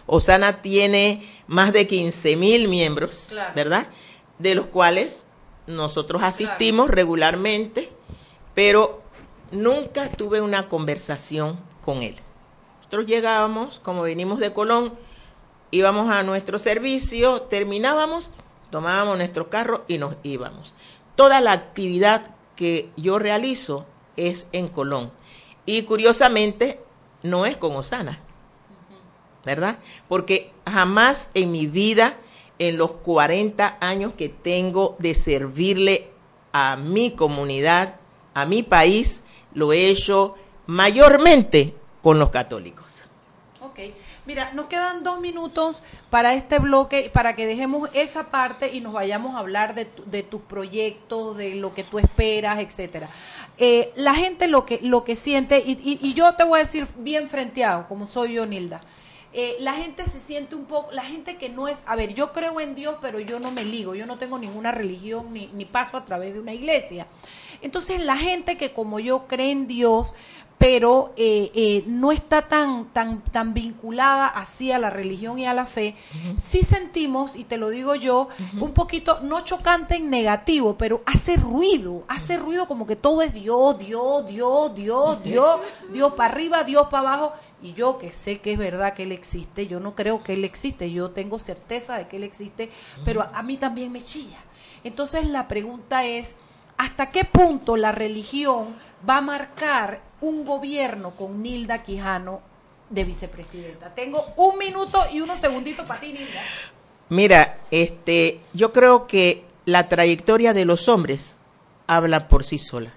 [0.06, 3.54] Osana tiene más de 15 mil miembros, Claro.
[3.56, 3.88] ¿verdad?
[4.38, 5.28] De los cuales
[5.66, 7.90] nosotros asistimos regularmente,
[8.54, 9.02] pero
[9.52, 12.16] nunca tuve una conversación con él.
[12.80, 14.94] Nosotros llegábamos, como venimos de Colón,
[15.72, 18.32] íbamos a nuestro servicio, terminábamos,
[18.72, 20.74] tomábamos nuestro carro y nos íbamos.
[21.16, 23.86] Toda la actividad que yo realizo
[24.16, 25.12] es en Colón.
[25.66, 26.82] Y curiosamente,
[27.30, 28.20] no es con Osana,
[29.46, 29.80] ¿verdad?
[30.08, 32.18] Porque jamás en mi vida,
[32.60, 36.10] en los 40 años que tengo de servirle
[36.52, 37.96] a mi comunidad,
[38.34, 40.36] a mi país, lo he hecho
[40.66, 43.04] mayormente con los católicos.
[44.28, 48.92] Mira, nos quedan dos minutos para este bloque, para que dejemos esa parte y nos
[48.94, 53.08] vayamos a hablar de, tu- de tus proyectos, de lo que tú esperas, etcétera.
[53.58, 56.64] Eh, la gente lo que, lo que siente, y, y- y yo te voy a
[56.64, 58.82] decir bien frenteado, como soy yo, Nilda,
[59.34, 62.34] eh, la gente se siente un poco, la gente que no es, a ver, yo
[62.34, 65.66] creo en Dios, pero yo no me ligo, yo no tengo ninguna religión ni, ni
[65.66, 67.08] paso a través de una iglesia.
[67.62, 70.16] Entonces la gente que como yo cree en Dios,
[70.58, 75.54] pero eh, eh, no está tan, tan, tan vinculada así a la religión y a
[75.54, 75.96] la fe,
[76.38, 78.28] sí sentimos, y te lo digo yo,
[78.60, 83.34] un poquito, no chocante en negativo, pero hace ruido, hace ruido como que todo es
[83.34, 85.60] Dios, Dios, Dios, Dios, Dios,
[85.94, 89.12] Dios para arriba, Dios para abajo, y yo que sé que es verdad que Él
[89.12, 92.72] existe, yo no creo que Él existe, yo tengo certeza de que Él existe,
[93.06, 94.40] pero a, a mí también me chilla.
[94.84, 96.36] Entonces la pregunta es,
[96.78, 98.76] ¿hasta qué punto la religión
[99.08, 102.42] va a marcar un gobierno con Nilda Quijano
[102.90, 103.94] de vicepresidenta?
[103.94, 106.42] Tengo un minuto y unos segunditos para ti, Nilda.
[107.10, 111.38] Mira, este, yo creo que la trayectoria de los hombres
[111.88, 112.94] habla por sí sola.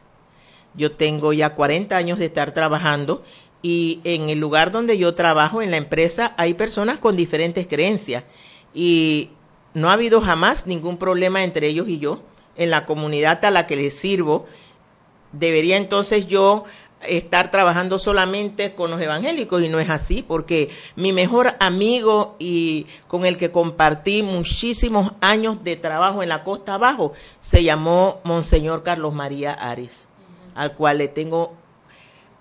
[0.74, 3.22] Yo tengo ya 40 años de estar trabajando
[3.62, 8.24] y en el lugar donde yo trabajo, en la empresa, hay personas con diferentes creencias
[8.72, 9.30] y
[9.74, 12.20] no ha habido jamás ningún problema entre ellos y yo.
[12.56, 14.46] En la comunidad a la que les sirvo,
[15.32, 16.64] debería entonces yo
[17.06, 22.86] estar trabajando solamente con los evangélicos y no es así porque mi mejor amigo y
[23.08, 28.82] con el que compartí muchísimos años de trabajo en la costa abajo se llamó Monseñor
[28.82, 30.08] Carlos María Ares,
[30.54, 31.54] al cual le tengo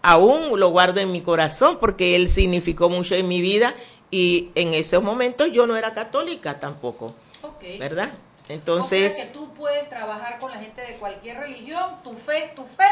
[0.01, 3.75] aún lo guardo en mi corazón porque él significó mucho en mi vida
[4.11, 7.13] y en esos momentos yo no era católica tampoco.
[7.79, 8.11] ¿verdad?
[8.49, 12.51] O sea Entonces, que tú puedes trabajar con la gente de cualquier religión, tu fe,
[12.55, 12.83] tu fe.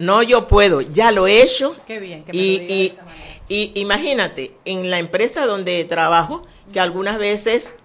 [0.00, 2.74] no yo puedo, ya lo he hecho Qué bien que me y, lo digas de
[2.74, 3.24] y- esa manera.
[3.48, 6.42] y imagínate, en la empresa donde trabajo,
[6.72, 7.78] que algunas veces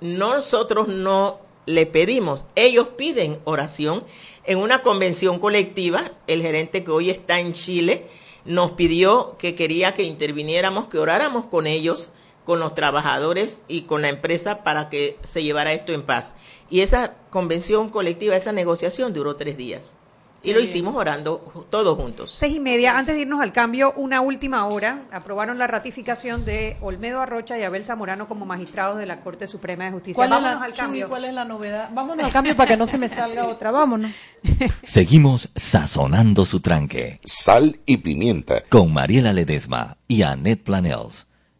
[0.00, 4.04] nosotros no le pedimos, ellos piden oración.
[4.44, 8.06] En una convención colectiva, el gerente que hoy está en Chile
[8.46, 12.12] nos pidió que quería que interviniéramos, que oráramos con ellos,
[12.48, 16.34] con los trabajadores y con la empresa para que se llevara esto en paz.
[16.70, 19.96] Y esa convención colectiva, esa negociación duró tres días.
[20.40, 20.70] Y Qué lo bien.
[20.70, 22.30] hicimos orando todos juntos.
[22.32, 25.02] Seis y media, antes de irnos al cambio, una última hora.
[25.12, 29.84] Aprobaron la ratificación de Olmedo Arrocha y Abel Zamorano como magistrados de la Corte Suprema
[29.84, 30.14] de Justicia.
[30.14, 31.08] ¿Cuál es, Vámonos la, al Chuy, cambio.
[31.10, 31.90] ¿Cuál es la novedad?
[31.92, 33.72] Vámonos al cambio para que no se me salga otra.
[33.72, 34.10] Vámonos.
[34.84, 37.20] Seguimos sazonando su tranque.
[37.24, 38.62] Sal y pimienta.
[38.70, 41.27] Con Mariela Ledesma y Annette Planels.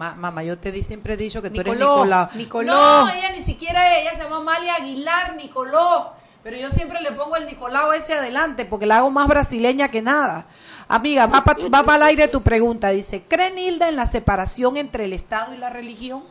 [0.00, 2.30] ma- mamá, yo te di, siempre he dicho que tú eres Nicoló, Nicola.
[2.34, 2.72] Nicoló.
[2.72, 6.12] No, ella ni siquiera ella se llama Amalia Aguilar Nicoló.
[6.42, 10.00] Pero yo siempre le pongo el Nicolau ese adelante porque la hago más brasileña que
[10.00, 10.46] nada.
[10.88, 12.88] Amiga, va para va pa al aire tu pregunta.
[12.88, 16.22] Dice, ¿cree Nilda en la separación entre el Estado y la religión?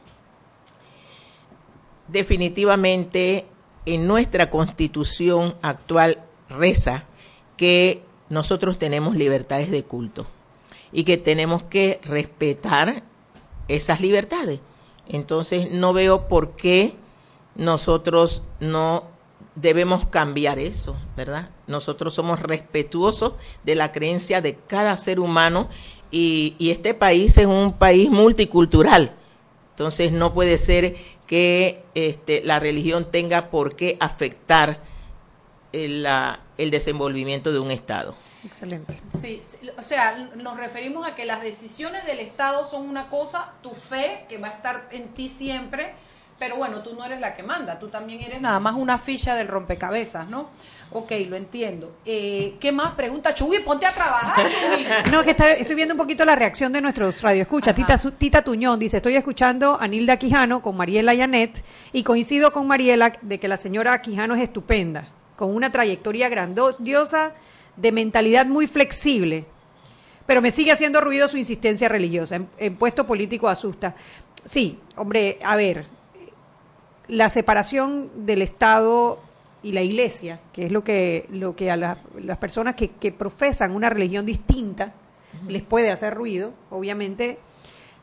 [2.07, 3.45] definitivamente
[3.85, 7.03] en nuestra constitución actual reza
[7.55, 10.25] que nosotros tenemos libertades de culto
[10.91, 13.03] y que tenemos que respetar
[13.69, 14.59] esas libertades.
[15.07, 16.95] Entonces no veo por qué
[17.55, 19.05] nosotros no
[19.55, 21.49] debemos cambiar eso, ¿verdad?
[21.67, 25.69] Nosotros somos respetuosos de la creencia de cada ser humano
[26.11, 29.13] y, este país es un país multicultural.
[29.71, 30.95] Entonces no puede ser
[31.27, 34.81] que este, la religión tenga por qué afectar
[35.73, 38.15] el, la- el desenvolvimiento de un Estado.
[38.45, 38.99] Excelente.
[39.17, 43.51] Sí, sí, o sea, nos referimos a que las decisiones del Estado son una cosa,
[43.61, 45.93] tu fe, que va a estar en ti siempre,
[46.37, 49.35] pero bueno, tú no eres la que manda, tú también eres nada más una ficha
[49.35, 50.49] del rompecabezas, ¿no?
[50.91, 51.97] Ok, lo entiendo.
[52.03, 52.93] Eh, ¿Qué más?
[52.93, 54.87] Pregunta, Chugui, ponte a trabajar, Chugui.
[55.11, 57.75] No, que está- estoy viendo un poquito la reacción de nuestros radioescuchas.
[57.75, 62.65] Tita, Tita Tuñón dice, estoy escuchando a Nilda Quijano con Mariela Yanet y coincido con
[62.65, 67.33] Mariela de que la señora Quijano es estupenda, con una trayectoria grandiosa,
[67.77, 69.45] de mentalidad muy flexible,
[70.25, 72.35] pero me sigue haciendo ruido su insistencia religiosa.
[72.35, 73.95] En, en puesto político asusta.
[74.43, 75.85] Sí, hombre, a ver,
[77.07, 79.19] la separación del Estado
[79.63, 83.13] y la Iglesia, que es lo que, lo que a la- las personas que, que
[83.13, 84.91] profesan una religión distinta
[85.47, 87.37] les puede hacer ruido, obviamente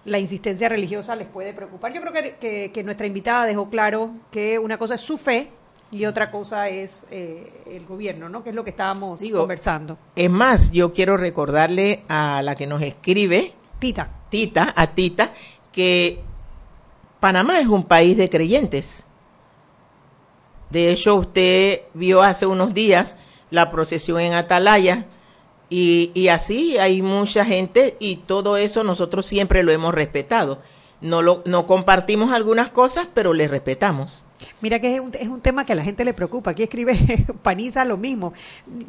[0.06, 1.92] la insistencia religiosa les puede preocupar.
[1.92, 5.50] Yo creo que, que- que nuestra invitada dejó claro que una cosa es su fe
[5.90, 8.42] y otra cosa es eh, el gobierno, ¿no?
[8.42, 9.96] Que es lo que estábamos Digo, conversando.
[10.16, 15.32] Es más, yo quiero recordarle a la que nos escribe, Tita, Tita, a Tita,
[15.72, 16.20] que
[17.20, 19.04] Panamá es un país de creyentes.
[20.70, 23.16] De hecho, usted vio hace unos días
[23.50, 25.06] la procesión en Atalaya
[25.70, 30.58] y, y así hay mucha gente y todo eso nosotros siempre lo hemos respetado.
[31.00, 34.25] No, lo, no compartimos algunas cosas, pero le respetamos.
[34.60, 36.50] Mira que es un, es un tema que a la gente le preocupa.
[36.52, 36.96] Aquí escribe
[37.42, 38.32] Paniza lo mismo.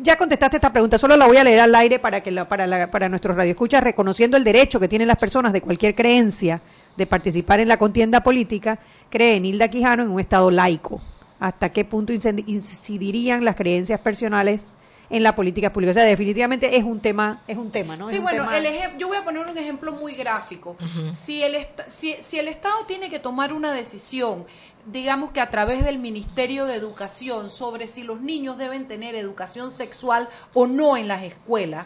[0.02, 2.68] Ya contestaste esta pregunta, solo la voy a leer al aire para que la- para,
[2.68, 6.62] la- para nuestros radioescuchas, reconociendo el derecho que tienen las personas de cualquier creencia
[6.96, 11.02] de participar en la contienda política, cree Nilda Quijano en un Estado laico.
[11.40, 14.74] ¿Hasta qué punto incidirían las creencias personales
[15.10, 15.92] en la política pública?
[15.92, 18.06] O sea, definitivamente es un tema, es un tema, ¿no?
[18.10, 20.76] Sí, bueno, tema- el yo voy a poner un ejemplo muy gráfico.
[21.12, 24.46] Si, el est- si, si el Estado tiene que tomar una decisión,
[24.92, 29.72] digamos que a través del Ministerio de Educación, sobre si los niños deben tener educación
[29.72, 31.86] sexual o no en las escuelas,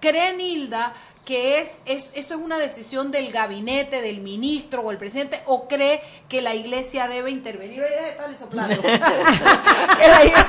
[0.00, 0.92] ¿cree Nilda
[1.24, 5.66] que es, es- eso es una decisión del gabinete, del ministro o el presidente, o
[5.68, 7.80] cree que la iglesia debe intervenir?
[7.82, 8.74] Oye, estarle soplando.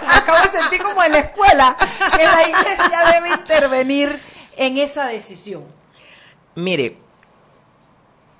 [0.09, 1.77] Acabo de sentir como en la escuela,
[2.17, 4.19] que la iglesia debe intervenir
[4.57, 5.63] en esa decisión.
[6.55, 6.97] Mire,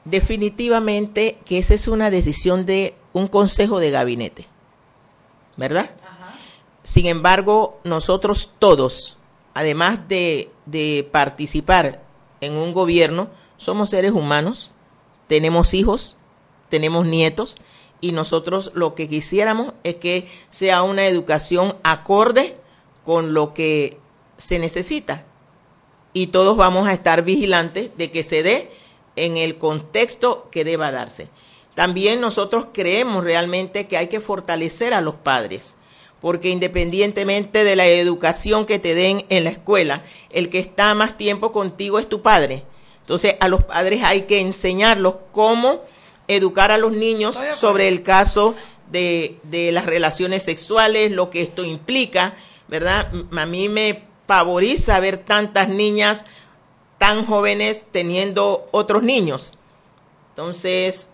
[0.04, 4.46] definitivamente que esa es una decisión de un consejo de gabinete,
[5.56, 5.90] ¿verdad?
[6.84, 9.18] Sin embargo, nosotros todos,
[9.54, 12.04] además de, de participar
[12.42, 14.70] en un gobierno, somos seres humanos,
[15.28, 16.18] tenemos hijos,
[16.68, 17.58] tenemos nietos
[18.02, 22.58] y nosotros lo que quisiéramos es que sea una educación acorde
[23.06, 23.98] con lo que
[24.38, 25.24] se necesita.
[26.12, 28.72] Y todos vamos a estar vigilantes de que se dé
[29.16, 31.30] en el contexto que deba darse.
[31.76, 35.78] También nosotros creemos realmente que hay que fortalecer a los padres,
[36.22, 41.18] porque independientemente de la educación que te den en la escuela, el que está más
[41.18, 42.64] tiempo contigo es tu padre.
[43.02, 45.82] Entonces a los padres hay que enseñarlos cómo
[46.28, 48.56] educar a los niños sobre el caso
[48.90, 52.36] de, de las relaciones sexuales, lo que esto implica,
[52.70, 53.12] ¿verdad?
[53.38, 56.26] A mí me pavoriza ver tantas niñas
[56.98, 59.52] tan jóvenes teniendo otros niños.
[60.30, 61.12] Entonces,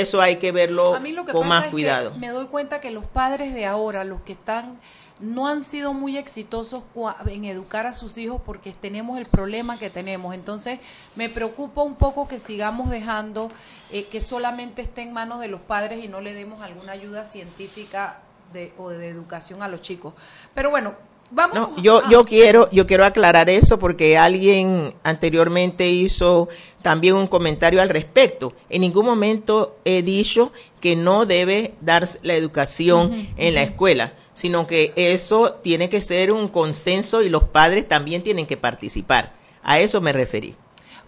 [0.00, 2.12] eso hay que verlo A mí lo que con pasa más es cuidado.
[2.12, 4.78] que me doy cuenta que los padres de ahora, los que están,
[5.20, 6.82] no han sido muy exitosos
[7.26, 10.34] en educar a sus hijos porque tenemos el problema que tenemos.
[10.34, 10.80] Entonces,
[11.14, 13.50] me preocupa un poco que sigamos dejando
[13.90, 17.24] eh, que solamente esté en manos de los padres y no le demos alguna ayuda
[17.24, 18.18] científica
[18.52, 20.14] de, o de educación a los chicos.
[20.52, 20.94] Pero bueno,
[21.30, 21.54] vamos.
[21.54, 26.48] No, yo, ah, yo quiero, yo quiero aclarar eso porque alguien anteriormente hizo
[26.82, 28.52] también un comentario al respecto.
[28.68, 34.66] En ningún momento he dicho que no debe darse la educación en la escuela, sino
[34.66, 39.32] que eso tiene que ser un consenso y los padres también tienen que participar.
[39.62, 40.56] A eso me referí.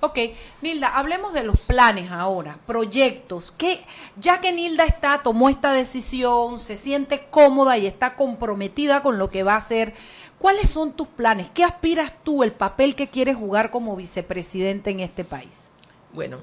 [0.01, 0.19] Ok,
[0.61, 3.51] Nilda, hablemos de los planes ahora, proyectos.
[3.51, 3.81] que
[4.21, 9.31] Ya que Nilda está, tomó esta decisión, se siente cómoda y está comprometida con lo
[9.31, 9.95] que va a hacer,
[10.39, 11.49] ¿cuáles son tus planes?
[11.55, 15.65] ¿Qué aspiras tú, el papel que quieres jugar como vicepresidente en este país?
[16.13, 16.39] Bueno,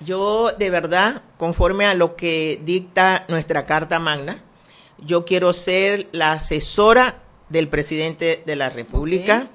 [0.00, 4.42] yo de verdad, conforme a lo que dicta nuestra Carta Magna,
[4.98, 9.48] yo quiero ser la asesora del presidente de la República.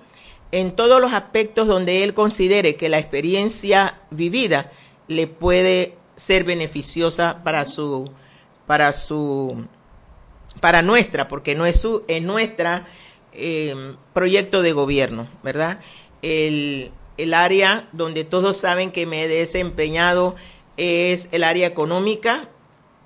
[0.54, 4.72] En todos los aspectos donde él considere que la experiencia vivida
[5.08, 8.10] le puede ser beneficiosa para su
[8.68, 9.66] para su
[10.62, 12.86] para nuestra porque no es su es nuestra
[13.34, 15.80] eh, proyecto de gobierno verdad
[16.22, 20.36] el, el área donde todos saben que me he desempeñado
[20.78, 22.48] es el área económica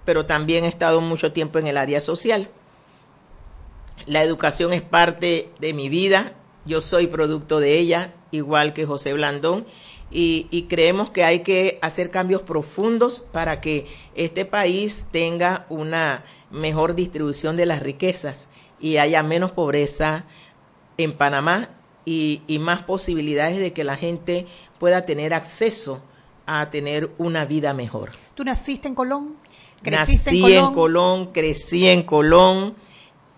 [0.07, 2.47] pero también he estado mucho tiempo en el área social.
[4.05, 6.31] La educación es parte de mi vida,
[6.67, 9.65] yo soy producto de ella, igual que José Blandón,
[10.11, 16.23] y, y creemos que hay que hacer cambios profundos para que este país tenga una
[16.51, 18.49] mejor distribución de las riquezas
[18.79, 20.25] y haya menos pobreza
[20.97, 21.69] en Panamá
[22.05, 24.47] y, y más posibilidades de que la gente
[24.79, 26.01] pueda tener acceso
[26.45, 28.11] a tener una vida mejor.
[28.33, 29.35] ¿Tú naciste en Colón?
[29.81, 30.67] ¿Creciste Nací en Colón?
[30.67, 32.75] en Colón, crecí en Colón,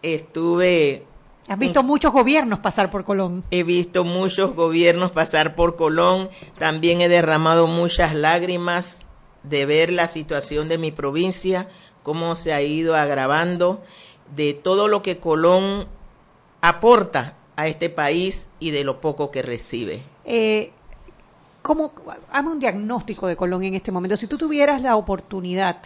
[0.03, 1.05] estuve
[1.49, 3.43] ¿Has visto muchos gobiernos pasar por Colón?
[3.49, 6.29] He visto muchos gobiernos pasar por Colón,
[6.59, 9.07] también he derramado muchas lágrimas
[9.41, 11.67] de ver la situación de mi provincia,
[12.03, 13.81] cómo se ha ido agravando,
[14.35, 15.87] de todo lo que Colón
[16.61, 20.03] aporta a este país y de lo poco que recibe.
[20.25, 20.71] Eh,
[21.63, 21.93] ¿cómo,
[22.31, 24.17] hazme un diagnóstico de Colón en este momento.
[24.17, 25.77] Si tú tuvieras la oportunidad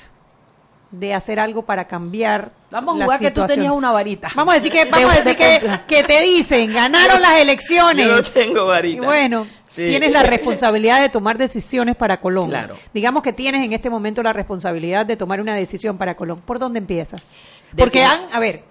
[0.93, 4.29] de hacer algo para cambiar Vamos a la jugar que tú tenías una varita.
[4.35, 7.39] Vamos a decir que, De- vamos a de decir que, que te dicen, ganaron las
[7.39, 8.05] elecciones.
[8.05, 9.01] Yo no tengo varita.
[9.01, 9.87] Y bueno, Sí.
[9.87, 12.49] tienes la responsabilidad de tomar decisiones para Colón.
[12.49, 12.77] Claro.
[12.93, 16.41] Digamos que tienes en este momento la responsabilidad de tomar una decisión para Colón.
[16.45, 17.33] ¿Por dónde empiezas?
[17.75, 18.63] Porque han, a ver,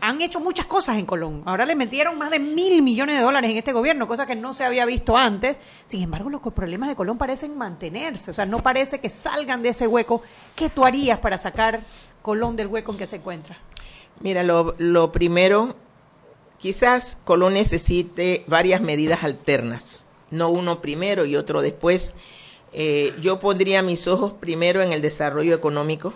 [0.00, 1.42] han hecho muchas cosas en Colón.
[1.44, 4.54] Ahora le metieron más de mil millones de dólares en este gobierno, cosa que no
[4.54, 5.56] se había visto antes.
[5.86, 8.30] Sin embargo, los problemas de Colón parecen mantenerse.
[8.30, 10.22] O sea, no parece que salgan de ese hueco.
[10.56, 11.82] ¿Qué tú harías para sacar
[12.22, 13.58] Colón del hueco en que se encuentra?
[14.20, 15.76] Mira, lo, lo primero,
[16.58, 22.14] quizás Colón necesite varias medidas alternas, no uno primero y otro después.
[22.72, 26.12] Eh, yo pondría mis ojos primero en el desarrollo económico,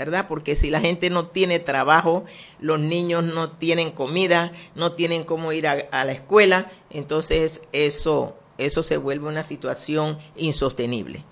[0.00, 0.28] ¿verdad?
[0.28, 2.24] Porque si la gente no tiene trabajo,
[2.58, 8.82] los niños no tienen comida, no tienen cómo ir a, la escuela, entonces eso, eso
[8.82, 11.22] se vuelve una situación insostenible.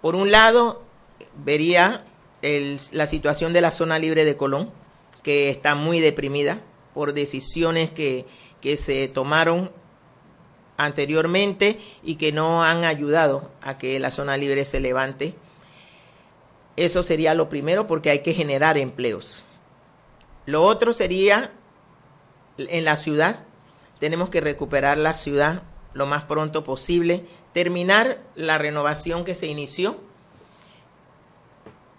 [0.00, 0.82] Por un lado,
[1.44, 2.06] vería
[2.40, 4.70] la situación de la zona libre de Colón,
[5.22, 6.62] que está muy deprimida
[6.94, 8.24] por decisiones que,
[8.62, 9.70] que se tomaron
[10.78, 15.34] anteriormente y que no han ayudado a que la zona libre se levante.
[16.76, 19.44] Eso sería lo primero porque hay que generar empleos.
[20.44, 21.50] Lo otro sería
[22.58, 23.40] en la ciudad.
[23.98, 25.62] Tenemos que recuperar la ciudad
[25.94, 29.96] lo más pronto posible, terminar la renovación que se inició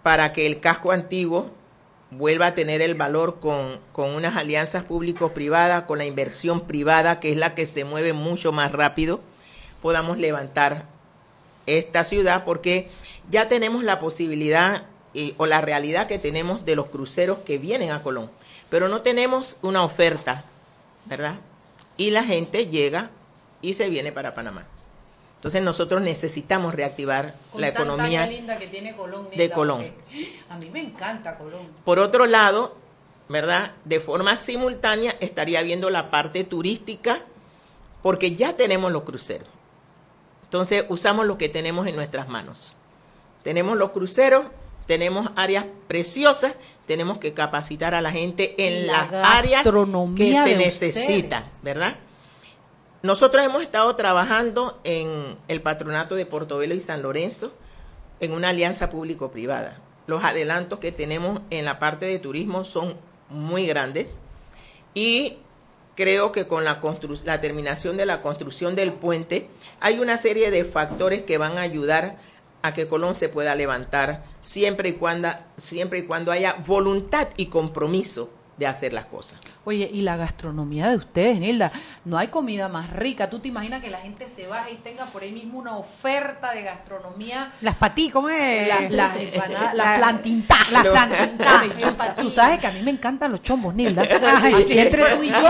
[0.04, 1.50] para que el casco antiguo
[2.10, 7.32] vuelva a tener el valor con, con unas alianzas público-privadas, con la inversión privada, que
[7.32, 9.20] es la que se mueve mucho más rápido,
[9.82, 10.86] podamos levantar
[11.68, 12.88] esta ciudad, porque
[13.30, 17.90] ya tenemos la posibilidad eh, o la realidad que tenemos de los cruceros que vienen
[17.90, 18.30] a Colón,
[18.70, 20.44] pero no tenemos una oferta,
[21.06, 21.36] ¿verdad?
[21.96, 23.10] Y la gente llega
[23.62, 24.66] y se viene para Panamá.
[25.36, 29.92] Entonces nosotros necesitamos reactivar Con la economía linda que tiene Colón, de Colón.
[30.50, 31.68] A mí me encanta Colón.
[31.84, 32.76] Por otro lado,
[33.28, 33.72] ¿verdad?
[33.84, 37.20] De forma simultánea estaría viendo la parte turística,
[38.02, 39.48] porque ya tenemos los cruceros.
[40.48, 42.74] Entonces usamos lo que tenemos en nuestras manos.
[43.42, 44.46] Tenemos los cruceros,
[44.86, 46.54] tenemos áreas preciosas,
[46.86, 49.62] tenemos que capacitar a la gente en La las áreas
[50.16, 51.62] que se de necesitan, ustedes.
[51.62, 51.96] ¿verdad?
[53.02, 57.52] Nosotros hemos estado trabajando en el patronato de Portobelo y San Lorenzo
[58.20, 59.78] en una alianza público-privada.
[60.06, 62.94] Los adelantos que tenemos en la parte de turismo son
[63.28, 64.20] muy grandes
[64.94, 65.36] y
[65.98, 66.80] creo que con la,
[67.24, 71.62] la terminación de la construcción del puente hay una serie de factores que van a
[71.62, 72.18] ayudar
[72.62, 77.46] a que Colón se pueda levantar siempre y cuando, siempre y cuando haya voluntad y
[77.46, 79.38] compromiso de hacer las cosas.
[79.64, 81.70] Oye, y la gastronomía de ustedes, Nilda,
[82.04, 83.30] no hay comida más rica.
[83.30, 86.52] ¿Tú te imaginas que la gente se baje y tenga por ahí mismo una oferta
[86.52, 87.52] de gastronomía?
[87.60, 88.66] Las patí, ¿cómo es?
[88.66, 90.70] Las las empanadas, las La- plantintas.
[90.72, 90.84] Las
[91.78, 94.02] yo- Tú sabes que a mí me encantan los chombos, Nilda.
[94.42, 94.78] Ay, Aquí sí.
[94.78, 95.36] entre tú y yo.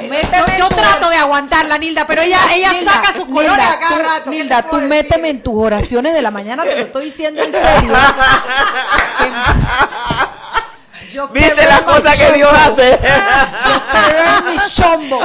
[0.00, 3.50] Yo, Méteme yo tu- trato de aguantarla, Nilda, pero ella, ella Nilda, saca sus colores
[3.50, 4.24] Nilda, a cada tú- rato.
[4.24, 7.52] ¿qué Nilda, tú méteme en tus oraciones de la mañana, te lo estoy diciendo en
[7.52, 7.92] serio.
[11.12, 12.98] Yo ¿Viste las cosas que Dios hace?
[14.46, 15.20] Mi chombo.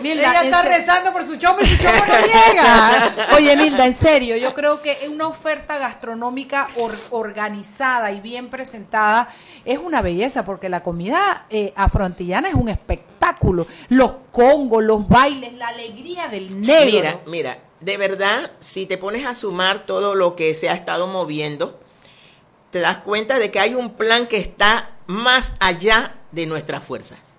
[0.00, 3.14] Nilda, Ella está rezando por su chombo y su chombo no llega.
[3.34, 9.28] Oye, Nilda, en serio, yo creo que una oferta gastronómica or- organizada y bien presentada
[9.64, 13.66] es una belleza, porque la comida eh, afroantillana es un espectáculo.
[13.88, 16.84] Los congos, los bailes, la alegría del negro.
[16.92, 21.06] Mira, mira, de verdad, si te pones a sumar todo lo que se ha estado
[21.06, 21.80] moviendo,
[22.74, 27.36] te das cuenta de que hay un plan que está más allá de nuestras fuerzas.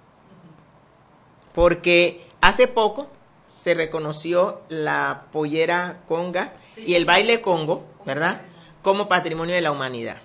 [1.52, 3.10] Porque hace poco
[3.46, 8.44] se reconoció la pollera conga y el baile congo, ¿verdad?
[8.82, 10.16] Como patrimonio de la humanidad.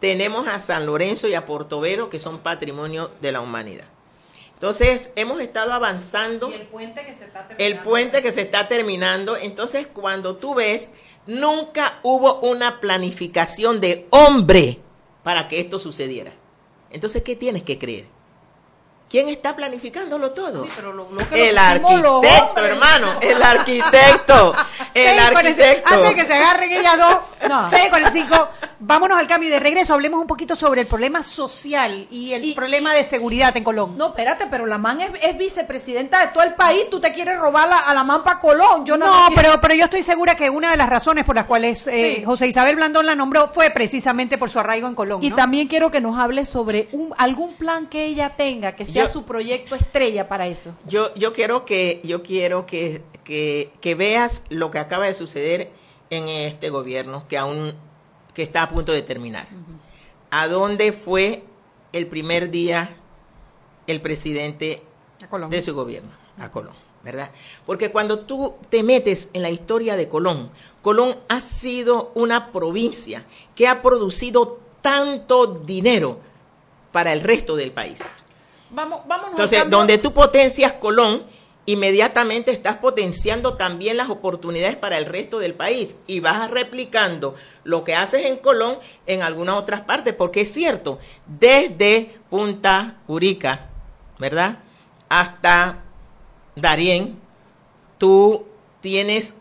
[0.00, 3.86] Tenemos a San Lorenzo y a Portobelo que son patrimonio de la humanidad.
[4.54, 7.84] Entonces, hemos estado avanzando Y el puente que se está el terminando.
[7.88, 9.36] puente que se está terminando.
[9.36, 10.90] Entonces, cuando tú ves,
[11.28, 14.80] nunca hubo una planificación de hombre
[15.22, 16.32] para que esto sucediera.
[16.90, 18.06] Entonces, ¿qué tienes que creer?
[19.08, 20.66] ¿Quién está planificándolo todo?
[20.66, 24.54] Sí, pero lo- lo que el lo arquitecto, hermano, el arquitecto,
[24.94, 25.36] el 6:45.
[25.36, 25.94] arquitecto.
[25.94, 27.16] Antes de que se agarren ellas dos,
[27.48, 27.66] No.
[27.70, 28.48] 6.45.
[28.80, 32.44] Vámonos al cambio y de regreso hablemos un poquito sobre el problema social y el
[32.44, 33.96] Y- problema de seguridad en Colón.
[33.96, 36.88] No, espérate, pero la man es, es vicepresidenta de todo el país.
[36.90, 38.84] Tú te quieres robar la- a la man para Colón.
[38.84, 41.46] Yo no, no, pero, pero yo estoy segura que una de las razones por las
[41.46, 42.24] cuales eh, Sí.
[42.24, 45.22] José Isabel Blandón la nombró fue precisamente por su arraigo en Colón.
[45.24, 45.36] Y ¿no?
[45.36, 49.08] también quiero que nos hable sobre un, algún plan que ella tenga, que sea Yo-
[49.08, 50.74] su proyecto estrella para eso.
[50.86, 55.70] Yo, yo quiero que, yo quiero que, que, que veas lo que acaba de suceder
[56.10, 57.74] en este gobierno, que aún
[58.34, 59.46] que está a punto de terminar.
[60.30, 61.42] ¿A dónde fue
[61.92, 62.96] el primer día
[63.86, 64.82] el presidente
[65.50, 66.10] de su gobierno?
[66.38, 67.30] A Colón, ¿verdad?
[67.66, 70.50] Porque cuando tú te metes en la historia de Colón,
[70.82, 73.24] Colón ha sido una provincia
[73.56, 76.20] que ha producido tanto dinero
[76.92, 78.00] para el resto del país.
[78.70, 81.24] Vamos, vámonos Entonces, donde tú potencias Colón,
[81.66, 87.84] inmediatamente estás potenciando también las oportunidades para el resto del país y vas replicando lo
[87.84, 93.66] que haces en Colón en algunas otras partes, porque es cierto, desde Punta Urica,
[94.18, 94.60] ¿verdad?
[95.08, 95.82] Hasta
[96.56, 97.18] Darién,
[97.98, 98.46] tú
[98.80, 99.34] tienes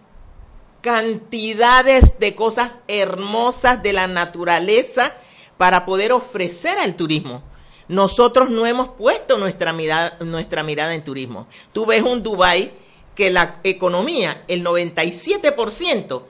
[0.82, 5.14] cantidades de cosas hermosas de la naturaleza
[5.58, 7.42] para poder ofrecer al turismo.
[7.88, 11.48] Nosotros no hemos puesto nuestra mirada, nuestra mirada en turismo.
[11.74, 12.74] Tú ves un Dubai
[13.16, 16.24] que la economía, el 97%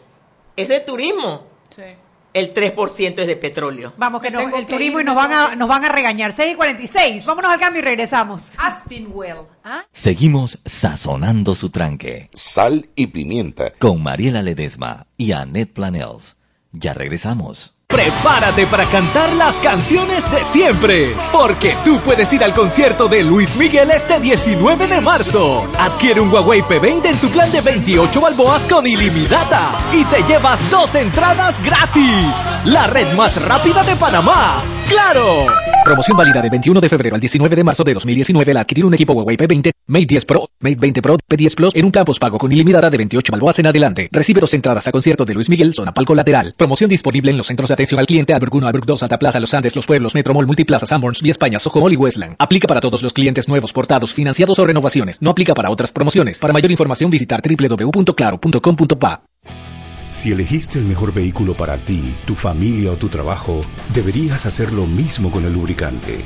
[0.55, 1.82] es de turismo, Sí.
[2.34, 3.93] el 3% es de petróleo.
[3.97, 6.32] Vamos, que no, el turismo y nos van, a, nos van a regañar.
[6.32, 7.26] 6 y 46.
[7.26, 8.55] Vámonos al cambio y regresamos.
[8.60, 9.39] Aspinwell.
[9.64, 9.86] ¿ah?
[9.91, 13.72] Seguimos sazonando su tranque Sal y pimienta.
[13.80, 16.38] con Mariela Ledesma y Annette Planels.
[16.72, 17.76] Ya regresamos.
[17.97, 23.57] Prepárate para cantar las canciones de siempre, porque tú puedes ir al concierto de Luis
[23.57, 25.67] Miguel este 19 de marzo.
[25.79, 30.69] Adquiere un Huawei P20 en tu plan de 28 balboas con ilimitada y te llevas
[30.71, 32.35] dos entradas gratis.
[32.65, 34.61] La red más rápida de Panamá.
[34.89, 35.47] ¡Claro!
[35.83, 38.93] Promoción válida de 21 de febrero al 19 de marzo de 2019 al adquirir un
[38.93, 42.38] equipo Huawei P20, Mate 10 Pro, Mate 20 Pro, P10 Plus en un plan pago
[42.38, 44.09] con ilimitada de 28 balboas en adelante.
[44.11, 46.53] Recibe dos entradas a concierto de Luis Miguel, zona palco lateral.
[46.57, 49.39] Promoción disponible en los centros de atención al cliente Albert 1, Albert 2, Alta Plaza,
[49.39, 52.35] Los Andes, Los Pueblos, Metromol, Multiplaza, Sanborns, Vía España, Soho Mall y Westland.
[52.38, 55.21] Aplica para todos los clientes nuevos, portados, financiados o renovaciones.
[55.21, 56.39] No aplica para otras promociones.
[56.39, 59.21] Para mayor información visitar www.claro.com.pa.
[60.11, 63.61] Si elegiste el mejor vehículo para ti, tu familia o tu trabajo,
[63.93, 66.25] deberías hacer lo mismo con el lubricante.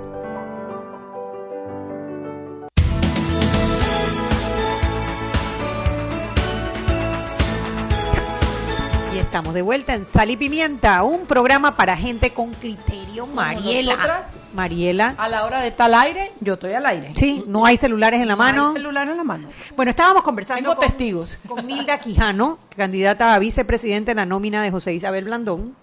[9.31, 13.25] Estamos de vuelta en Sal y Pimienta, un programa para gente con criterio.
[13.27, 13.93] Mariela.
[13.95, 14.33] nosotras.
[14.53, 15.15] Mariela.
[15.17, 17.13] A la hora de estar al aire, yo estoy al aire.
[17.15, 18.73] Sí, no hay celulares en la No hay mano.
[18.73, 19.47] celular en la mano.
[19.77, 21.39] Bueno, estábamos conversando Tengo con, testigos.
[21.47, 25.77] con Nilda Quijano, candidata a vicepresidenta en la nómina de José Isabel Blandón.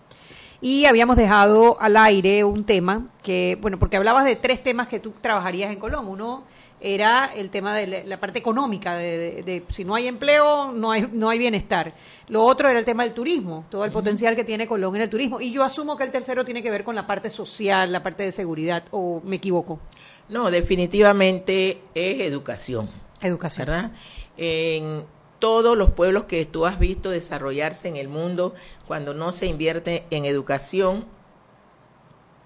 [0.61, 4.99] Y habíamos dejado al aire un tema que, bueno, porque hablabas de tres temas que
[5.01, 6.07] tú trabajarías en Colón.
[6.07, 6.43] Uno
[6.81, 10.93] era el tema de la- parte económica, de, de- de si no hay empleo, no
[10.93, 11.93] hay, no hay bienestar.
[12.29, 15.11] Lo otro era el tema del turismo, todo el potencial que tiene Colón en el
[15.11, 15.41] turismo.
[15.41, 18.23] Y yo asumo que el tercero tiene que ver con la parte social, la parte
[18.23, 19.81] de seguridad, o me equivoco.
[20.29, 22.89] No, definitivamente es educación.
[23.23, 23.67] Educación.
[23.67, 23.91] ¿Verdad?
[24.37, 25.05] En
[25.41, 28.55] todos los pueblos que tú has visto desarrollarse en el mundo,
[28.87, 31.05] cuando no se invierte en educación,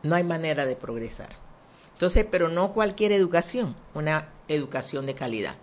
[0.02, 1.41] no hay manera de progresar.
[2.02, 5.54] Entonces, pero no cualquier educación, una educación de calidad.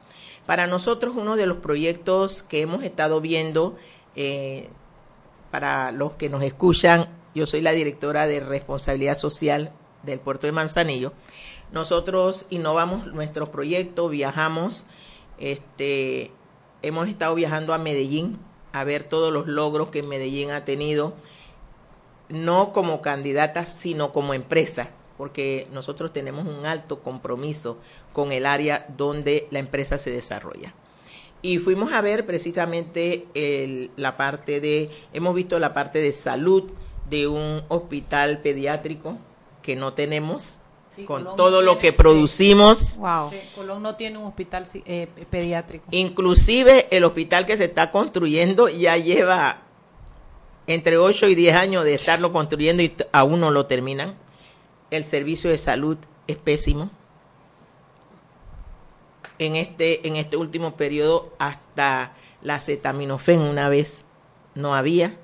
[0.46, 3.76] Para nosotros, uno de los proyectos que hemos estado viendo,
[4.16, 4.70] eh,
[5.52, 9.74] para los que nos escuchan, yo soy la directora de responsabilidad social
[10.04, 11.12] del puerto de Manzanillo.
[11.74, 14.88] Nosotros innovamos nuestro proyecto, viajamos,
[15.40, 16.32] este,
[16.82, 18.40] hemos estado viajando a Medellín
[18.72, 21.16] a ver todos los logros que Medellín ha tenido,
[22.30, 27.78] no como candidata, sino como empresa, porque nosotros tenemos un alto compromiso
[28.14, 30.74] con el área donde la empresa se desarrolla.
[31.42, 36.72] Y fuimos a ver precisamente el- la parte de, hemos visto la parte de salud
[37.10, 39.18] de un hospital pediátrico
[39.62, 41.98] que no tenemos, Sí, con Colón todo no lo tiene, que sí.
[41.98, 42.98] producimos.
[42.98, 43.30] Wow.
[43.32, 45.86] Sí, Colón no tiene un hospital eh, pediátrico.
[45.92, 49.64] Inclusive el hospital que se está construyendo ya lleva
[50.66, 54.16] entre 8 y 10 años de estarlo construyendo y aún no lo terminan.
[54.92, 56.90] El servicio de salud es pésimo.
[59.38, 64.04] En este, en este último periodo hasta la acetaminofén una vez
[64.56, 65.16] no había.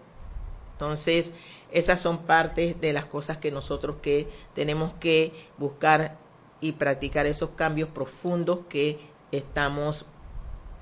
[0.73, 1.33] Entonces,
[1.71, 6.15] esas son partes de las cosas que nosotros que tenemos que buscar
[6.61, 8.99] y practicar esos cambios profundos que
[9.31, 10.05] estamos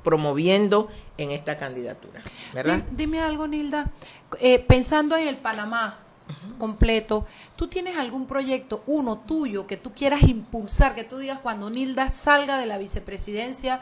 [0.04, 2.22] promoviendo en esta candidatura,
[2.54, 2.80] ¿verdad?
[2.90, 3.90] Di- Dime algo, Nilda.
[4.40, 5.98] Eh, pensando en el Panamá
[6.58, 11.70] completo, ¿tú tienes algún proyecto, uno tuyo, que tú quieras impulsar, que tú digas cuando
[11.70, 13.82] Nilda salga de la vicepresidencia,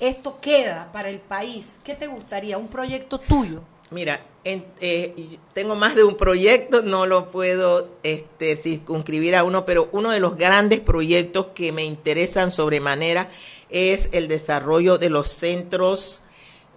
[0.00, 2.58] esto queda para el país, ¿qué te gustaría?
[2.58, 3.62] ¿Un proyecto tuyo?
[3.90, 9.64] Mira, en- eh, tengo más de un proyecto, no lo puedo este, circunscribir a uno,
[9.64, 13.28] pero uno de los grandes proyectos que me interesan sobremanera
[13.68, 16.22] es el desarrollo de los centros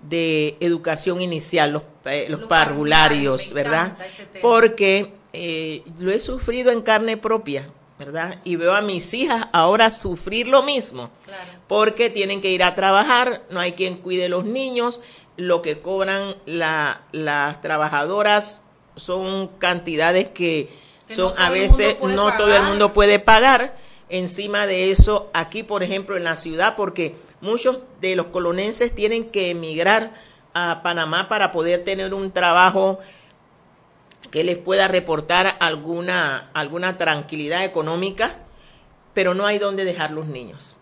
[0.03, 3.97] de educación inicial, los, eh, los parvularios, ¿verdad?
[4.41, 8.39] Porque eh, lo he sufrido en carne propia, ¿verdad?
[8.43, 11.09] Y veo a mis hijas ahora sufrir lo mismo,
[11.67, 15.01] porque tienen que ir a trabajar, no hay quien cuide los niños,
[15.37, 18.63] lo que cobran la- las trabajadoras
[18.95, 20.69] son cantidades que,
[21.07, 23.75] Que son no a veces no todo el mundo puede pagar.
[24.09, 29.29] Encima de eso, aquí por ejemplo en la ciudad, porque muchos de los colonenses tienen
[29.29, 30.11] que emigrar
[30.53, 32.99] a Panamá para poder tener un trabajo
[34.31, 38.37] que les pueda reportar alguna, alguna tranquilidad económica,
[39.13, 40.75] pero no hay donde dejar los niños.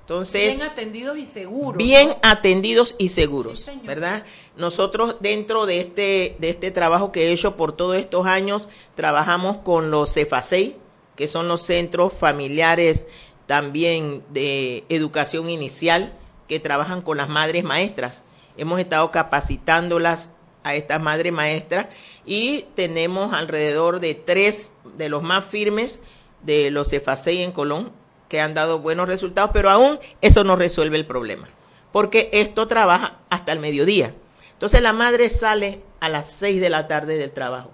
[0.00, 1.76] Entonces, bien atendidos y seguros.
[1.76, 2.16] bien ¿no?
[2.22, 3.80] atendidos y seguros, Sí.
[3.84, 4.24] ¿verdad?
[4.56, 9.58] Nosotros dentro de este de este trabajo que he hecho por todos estos años trabajamos
[9.58, 10.76] con los CEFACEI,
[11.16, 13.06] que son los centros familiares
[13.46, 16.12] también de educación inicial
[16.48, 18.22] que trabajan con las madres maestras.
[18.56, 20.32] Hemos estado capacitándolas
[20.64, 21.86] a estas madres maestras
[22.24, 26.02] y tenemos alrededor de tres de los más firmes
[26.42, 27.92] de los CEFACEI en Colón
[28.28, 31.46] que han dado buenos resultados, pero aún eso no resuelve el problema,
[31.92, 34.14] porque esto trabaja hasta el mediodía.
[34.52, 37.72] Entonces la madre sale a las 6 de la tarde del trabajo.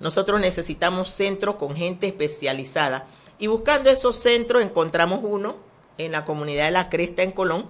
[0.00, 3.06] Nosotros necesitamos centros con gente especializada
[3.38, 5.56] y buscando esos centros encontramos uno
[5.98, 7.66] en la comunidad de La Cresta en Colón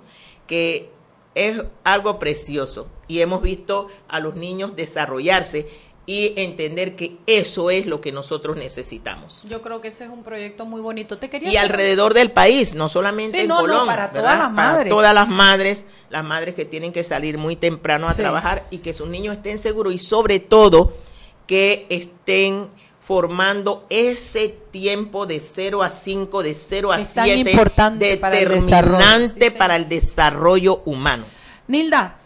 [0.47, 0.91] que
[1.35, 5.67] es algo precioso y hemos visto a los niños desarrollarse
[6.07, 9.43] y entender que eso es lo que nosotros necesitamos.
[9.49, 11.17] Yo creo que ese es un proyecto muy bonito.
[11.17, 13.87] Te quería Y alrededor del país, no solamente Sí, en no, no, Colón.
[13.87, 14.91] para todas las Para madres.
[14.91, 18.21] todas las madres, las madres que tienen que salir muy temprano a Sí.
[18.21, 20.95] trabajar y que sus niños estén seguros y sobre todo
[21.47, 22.69] que estén
[23.05, 28.39] formando ese tiempo de 0 a 5, de 0 a Es tan 7, importante para
[28.39, 31.25] el determinante Sí, para el desarrollo humano.
[31.69, 32.17] Nilda,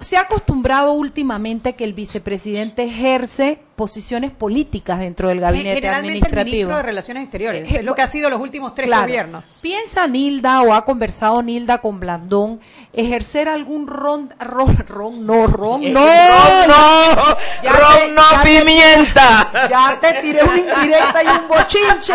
[0.00, 6.14] se ha acostumbrado últimamente que el vicepresidente ejerce posiciones políticas dentro del gabinete Generalmente el
[6.24, 6.52] administrativo.
[6.54, 7.70] ministro de Relaciones Exteriores.
[7.70, 9.02] Eh, es lo que ha sido los últimos tres Claro.
[9.02, 9.58] gobiernos.
[9.62, 12.58] ¿Piensa Nilda o ha conversado Nilda con Blandón
[12.92, 18.22] ejercer algún ron, ron, ron, no, ron, Eh, no, ron no, Ya ron te- no,
[18.32, 19.68] ya te- pimienta.
[19.70, 22.14] ya te tiré una indirecta y un bochinche,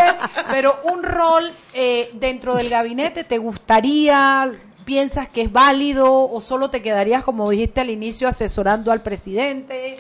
[0.51, 4.51] pero un rol eh, dentro del gabinete, ¿te gustaría?
[4.85, 9.97] ¿Piensas que es válido o solo te quedarías, como dijiste al inicio, asesorando al presidente?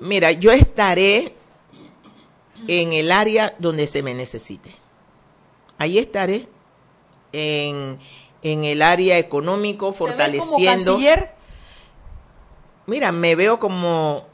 [0.00, 1.34] Mira, yo estaré
[2.66, 4.74] en el área donde se me necesite.
[5.78, 6.48] Ahí estaré
[7.32, 7.98] en,
[8.42, 10.92] en el área económico, ¿Te ves como fortaleciendo.
[10.92, 11.30] canciller?
[12.86, 14.26] Mira, me veo como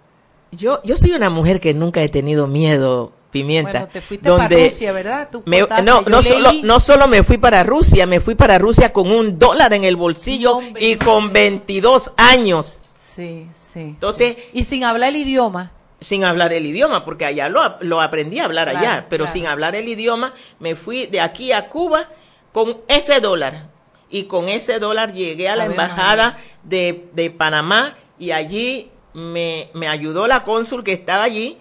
[0.52, 3.70] yo yo soy una mujer que nunca he tenido miedo, pimienta.
[3.72, 5.28] Bueno, te fuiste para Rusia, ¿verdad?
[5.30, 8.58] Tú me- contaste, no, no solo, no solo me fui para Rusia, me fui para
[8.58, 12.78] Rusia con un dólar en el bolsillo y con 22 años.
[12.96, 13.80] Sí, sí.
[13.80, 14.42] Entonces, sí.
[14.52, 15.72] Y sin hablar el idioma.
[16.00, 19.32] sin hablar el idioma, porque allá lo, lo aprendí a hablar Claro, allá, pero claro.
[19.32, 22.08] sin hablar el idioma, me fui de aquí a Cuba
[22.52, 23.68] con ese dólar.
[24.12, 29.86] Y con ese dólar llegué a la embajada de, de Panamá y allí me, me
[29.88, 31.58] ayudó la cónsul que estaba allí.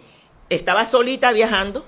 [0.50, 1.86] Estaba solita viajando.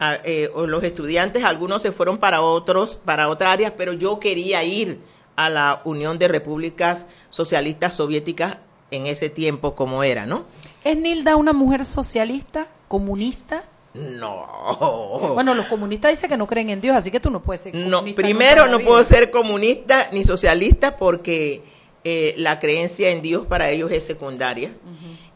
[0.00, 4.62] a- eh, los estudiantes, algunos se fueron para otros, para otras áreas, pero yo quería
[4.64, 4.98] ir
[5.36, 8.56] a la Unión de Repúblicas Socialistas Soviéticas
[8.90, 10.44] en ese tiempo como era, ¿no?
[10.82, 13.64] ¿Es Nilda una mujer socialista, comunista?
[13.94, 15.30] No.
[15.34, 17.74] Bueno, los comunistas dicen que no creen en Dios, así que tú no puedes ser
[17.74, 21.62] No, primero no puedo ser comunista ni socialista porque
[22.02, 24.72] eh, la creencia en Dios para ellos es secundaria.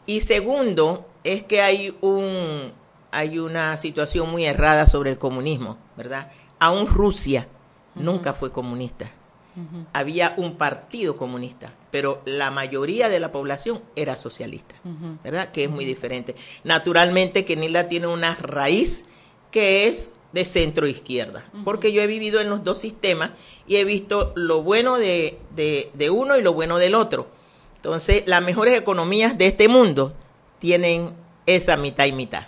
[0.05, 2.71] Y segundo, es que hay un
[3.11, 6.31] hay una situación muy errada sobre el comunismo, ¿verdad?
[6.59, 7.47] Aún Rusia
[7.95, 9.11] nunca fue comunista.
[9.91, 14.75] Había un partido comunista, pero la mayoría de la población era socialista,
[15.21, 15.51] ¿verdad?
[15.51, 16.35] Que es muy diferente.
[16.63, 19.05] Naturalmente que Nilda tiene una raíz
[19.51, 23.31] que es de centro izquierda, porque yo he vivido en los dos sistemas
[23.67, 27.27] y he visto lo bueno de, de, de uno y lo bueno del otro.
[27.75, 30.13] Entonces, las mejores economías de este mundo
[30.59, 31.13] tienen
[31.45, 32.43] esa mitad y mitad.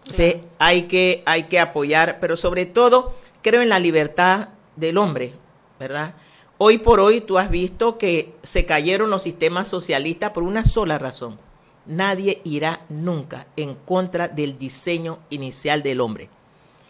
[0.00, 5.32] Entonces, hay que, hay que apoyar, pero sobre todo creo en la libertad del hombre,
[5.80, 6.14] ¿verdad?
[6.58, 10.98] Hoy por hoy tú has visto que se cayeron los sistemas socialistas por una sola
[10.98, 11.38] razón.
[11.86, 16.28] Nadie irá nunca en contra del diseño inicial del hombre.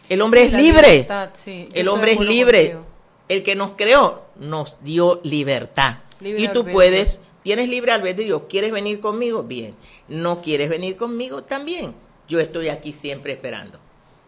[0.09, 0.91] El hombre Sí, es libre.
[0.91, 2.71] libertad, sí, yo el hombre es libre.
[2.71, 2.85] contigo.
[3.29, 5.97] El que nos creó nos dio libertad.
[6.21, 9.41] Libre y tú puedes, tienes libre albedrío, ¿quieres venir conmigo?
[9.41, 9.73] Bien.
[10.09, 11.43] ¿No quieres venir conmigo?
[11.45, 11.93] También.
[12.27, 13.79] Yo estoy aquí siempre esperando.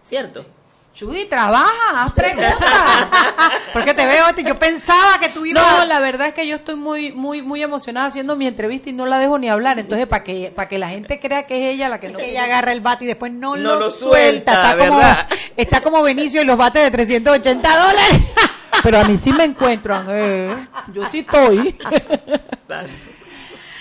[0.01, 0.45] ¿Cierto?
[0.95, 1.69] Chuy, trabaja,
[2.05, 2.55] haz preguntas.
[3.73, 6.75] Porque te veo, yo pensaba que tú ibas No, la verdad es que yo estoy
[6.77, 9.79] muy, muy, muy emocionada haciendo mi entrevista y no la dejo ni hablar.
[9.79, 12.19] Entonces, para que, para que la gente crea que es ella la que no.
[12.19, 14.53] ella agarra el bate y después no, No lo, lo suelta.
[14.53, 15.01] suelta, Está, como,
[15.57, 18.21] está como Benicio y los bates de 380 dólares.
[18.81, 20.05] Pero a mí sí me encuentran.
[20.09, 20.67] eh.
[20.93, 21.77] Yo sí estoy.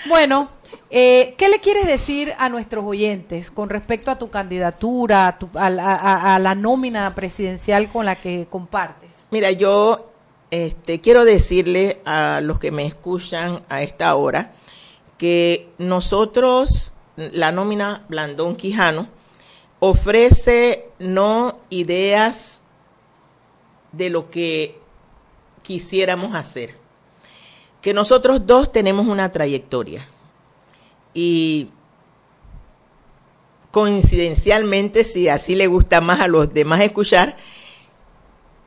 [0.07, 0.49] bueno,
[0.89, 5.49] eh, ¿qué le quieres decir a nuestros oyentes con respecto a tu candidatura, a, tu-
[5.55, 9.19] a la- a- a la nómina presidencial con la que compartes?
[9.31, 10.09] Mira, yo
[10.51, 14.51] este, quiero decirle a los que me escuchan a esta hora
[15.17, 19.07] que nosotros, la nómina Blandón Quijano,
[19.79, 22.63] ofrece no ideas
[23.91, 24.79] de lo que
[25.61, 26.78] quisiéramos hacer.
[27.81, 30.07] Que nosotros dos tenemos una trayectoria
[31.13, 31.69] y
[33.71, 37.37] coincidencialmente, si así le gusta más a los demás escuchar,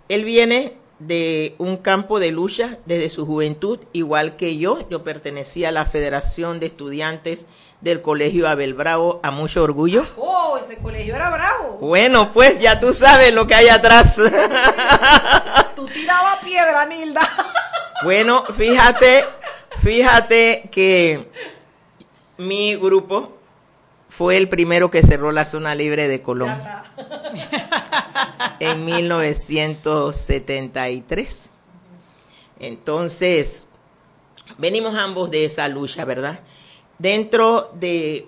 [0.09, 4.89] él viene de un campo de lucha desde su juventud, igual que yo.
[4.89, 7.47] Yo pertenecía a la Federación de Estudiantes
[7.81, 10.05] del Colegio Abel Bravo, a mucho orgullo.
[10.17, 11.79] Oh, ese colegio era bravo.
[11.81, 14.21] Bueno, pues ya tú sabes lo que hay atrás.
[15.75, 17.23] Tú tirabas piedra, Nilda.
[18.05, 19.25] Bueno, fíjate,
[19.79, 21.29] fíjate que
[22.37, 23.39] mi grupo
[24.09, 26.53] fue el primero que cerró la zona libre de Colón
[28.59, 31.51] en 1973.
[32.59, 33.69] Entonces,
[34.59, 36.41] venimos ambos de esa lucha, ¿verdad?
[36.99, 38.27] Dentro de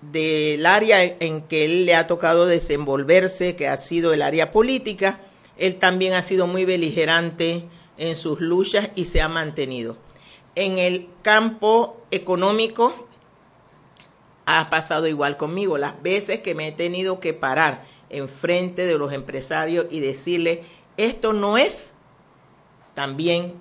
[0.00, 5.20] del área en que él le ha tocado desenvolverse, que ha sido el área política,
[5.58, 7.68] él también ha sido muy beligerante
[8.00, 9.96] en sus luchas y se ha mantenido.
[10.54, 13.06] En el campo económico
[14.46, 15.76] ha pasado igual conmigo.
[15.76, 20.64] Las veces que me he tenido que parar enfrente de los empresarios y decirle,
[20.96, 21.92] esto no es,
[22.94, 23.54] también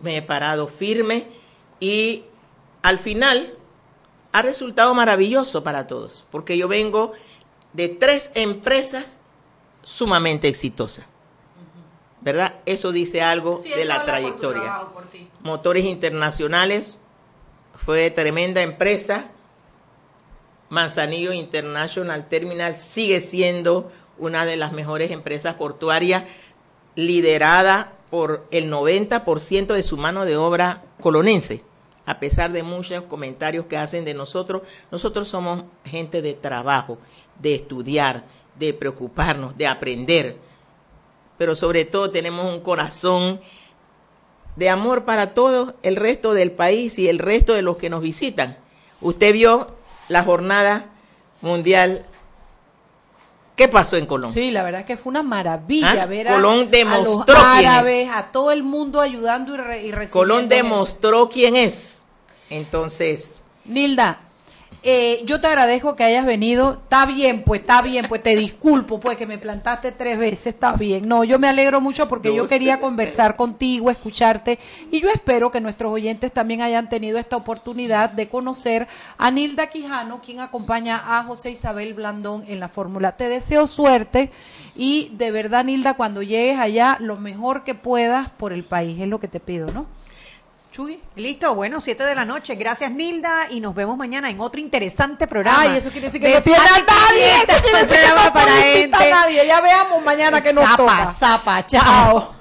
[0.00, 1.26] me he parado firme
[1.80, 2.24] y
[2.82, 3.54] al final
[4.32, 7.14] ha resultado maravilloso para todos, porque yo vengo
[7.72, 9.18] de tres empresas
[9.82, 11.06] sumamente exitosas.
[12.26, 12.54] ¿Verdad?
[12.66, 14.62] Eso dice algo Sí, de la trayectoria.
[14.64, 15.00] trabajo.
[15.44, 16.98] Motores Internacionales
[17.76, 19.26] fue tremenda empresa.
[20.68, 26.24] Manzanillo International Terminal sigue siendo una de las mejores empresas portuarias,
[26.96, 31.62] liderada por el 90% de su mano de obra colonense.
[32.06, 36.98] A pesar de muchos comentarios que hacen de nosotros, nosotros somos gente de trabajo,
[37.40, 38.24] de estudiar,
[38.58, 40.36] de preocuparnos, de aprender.
[41.38, 43.40] Pero sobre todo tenemos un corazón
[44.56, 48.00] de amor para todo el resto del país y el resto de los que nos
[48.02, 48.56] visitan.
[49.00, 49.66] Usted vio
[50.08, 50.86] la jornada
[51.42, 52.06] mundial.
[53.54, 54.30] ¿Qué pasó en Colón?
[54.30, 56.06] Sí, la verdad es que fue una maravilla ¿Ah?
[56.06, 58.10] ver a, Colón demostró a los quién es.
[58.14, 60.12] a todo el mundo ayudando y, re- y recibiendo.
[60.12, 60.54] Colón gente.
[60.56, 62.02] demostró quién es.
[62.50, 64.20] Entonces, Nilda,
[64.82, 66.80] eh, yo te agradezco que hayas venido.
[66.82, 70.72] Está bien, pues, está bien, pues te disculpo, pues, que me plantaste tres veces, está
[70.72, 71.08] bien.
[71.08, 74.58] No, yo me alegro mucho porque yo quería conversar contigo, escucharte,
[74.90, 78.86] y yo espero que nuestros oyentes también hayan tenido esta oportunidad de conocer
[79.18, 83.12] a Nilda Quijano, quien acompaña a José Isabel Blandón en la fórmula.
[83.12, 84.30] Te deseo suerte
[84.74, 89.08] y de verdad, Nilda, cuando llegues allá, lo mejor que puedas por el país, es
[89.08, 89.86] lo que te pido, ¿no?
[90.76, 91.00] Chuy.
[91.14, 92.54] Listo, bueno, 7 de la noche.
[92.54, 93.46] Gracias, Nilda.
[93.50, 95.62] Y nos vemos mañana en otro interesante programa.
[95.62, 97.24] Ay, eso quiere decir que no pierda Sal y nadie.
[97.24, 98.96] Eso Pimienta, quiere decir que no para gente.
[98.96, 99.46] a nadie.
[99.46, 101.12] Ya veamos mañana que nos Zapa, toca.
[101.12, 102.34] zapa, chao.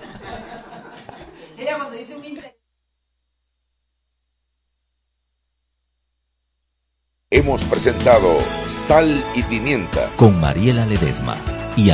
[1.58, 2.26] Mira, cuando dice un
[7.30, 10.10] Hemos presentado Sal y Pimienta.
[10.18, 11.38] con Mariela Ledesma
[11.78, 11.90] y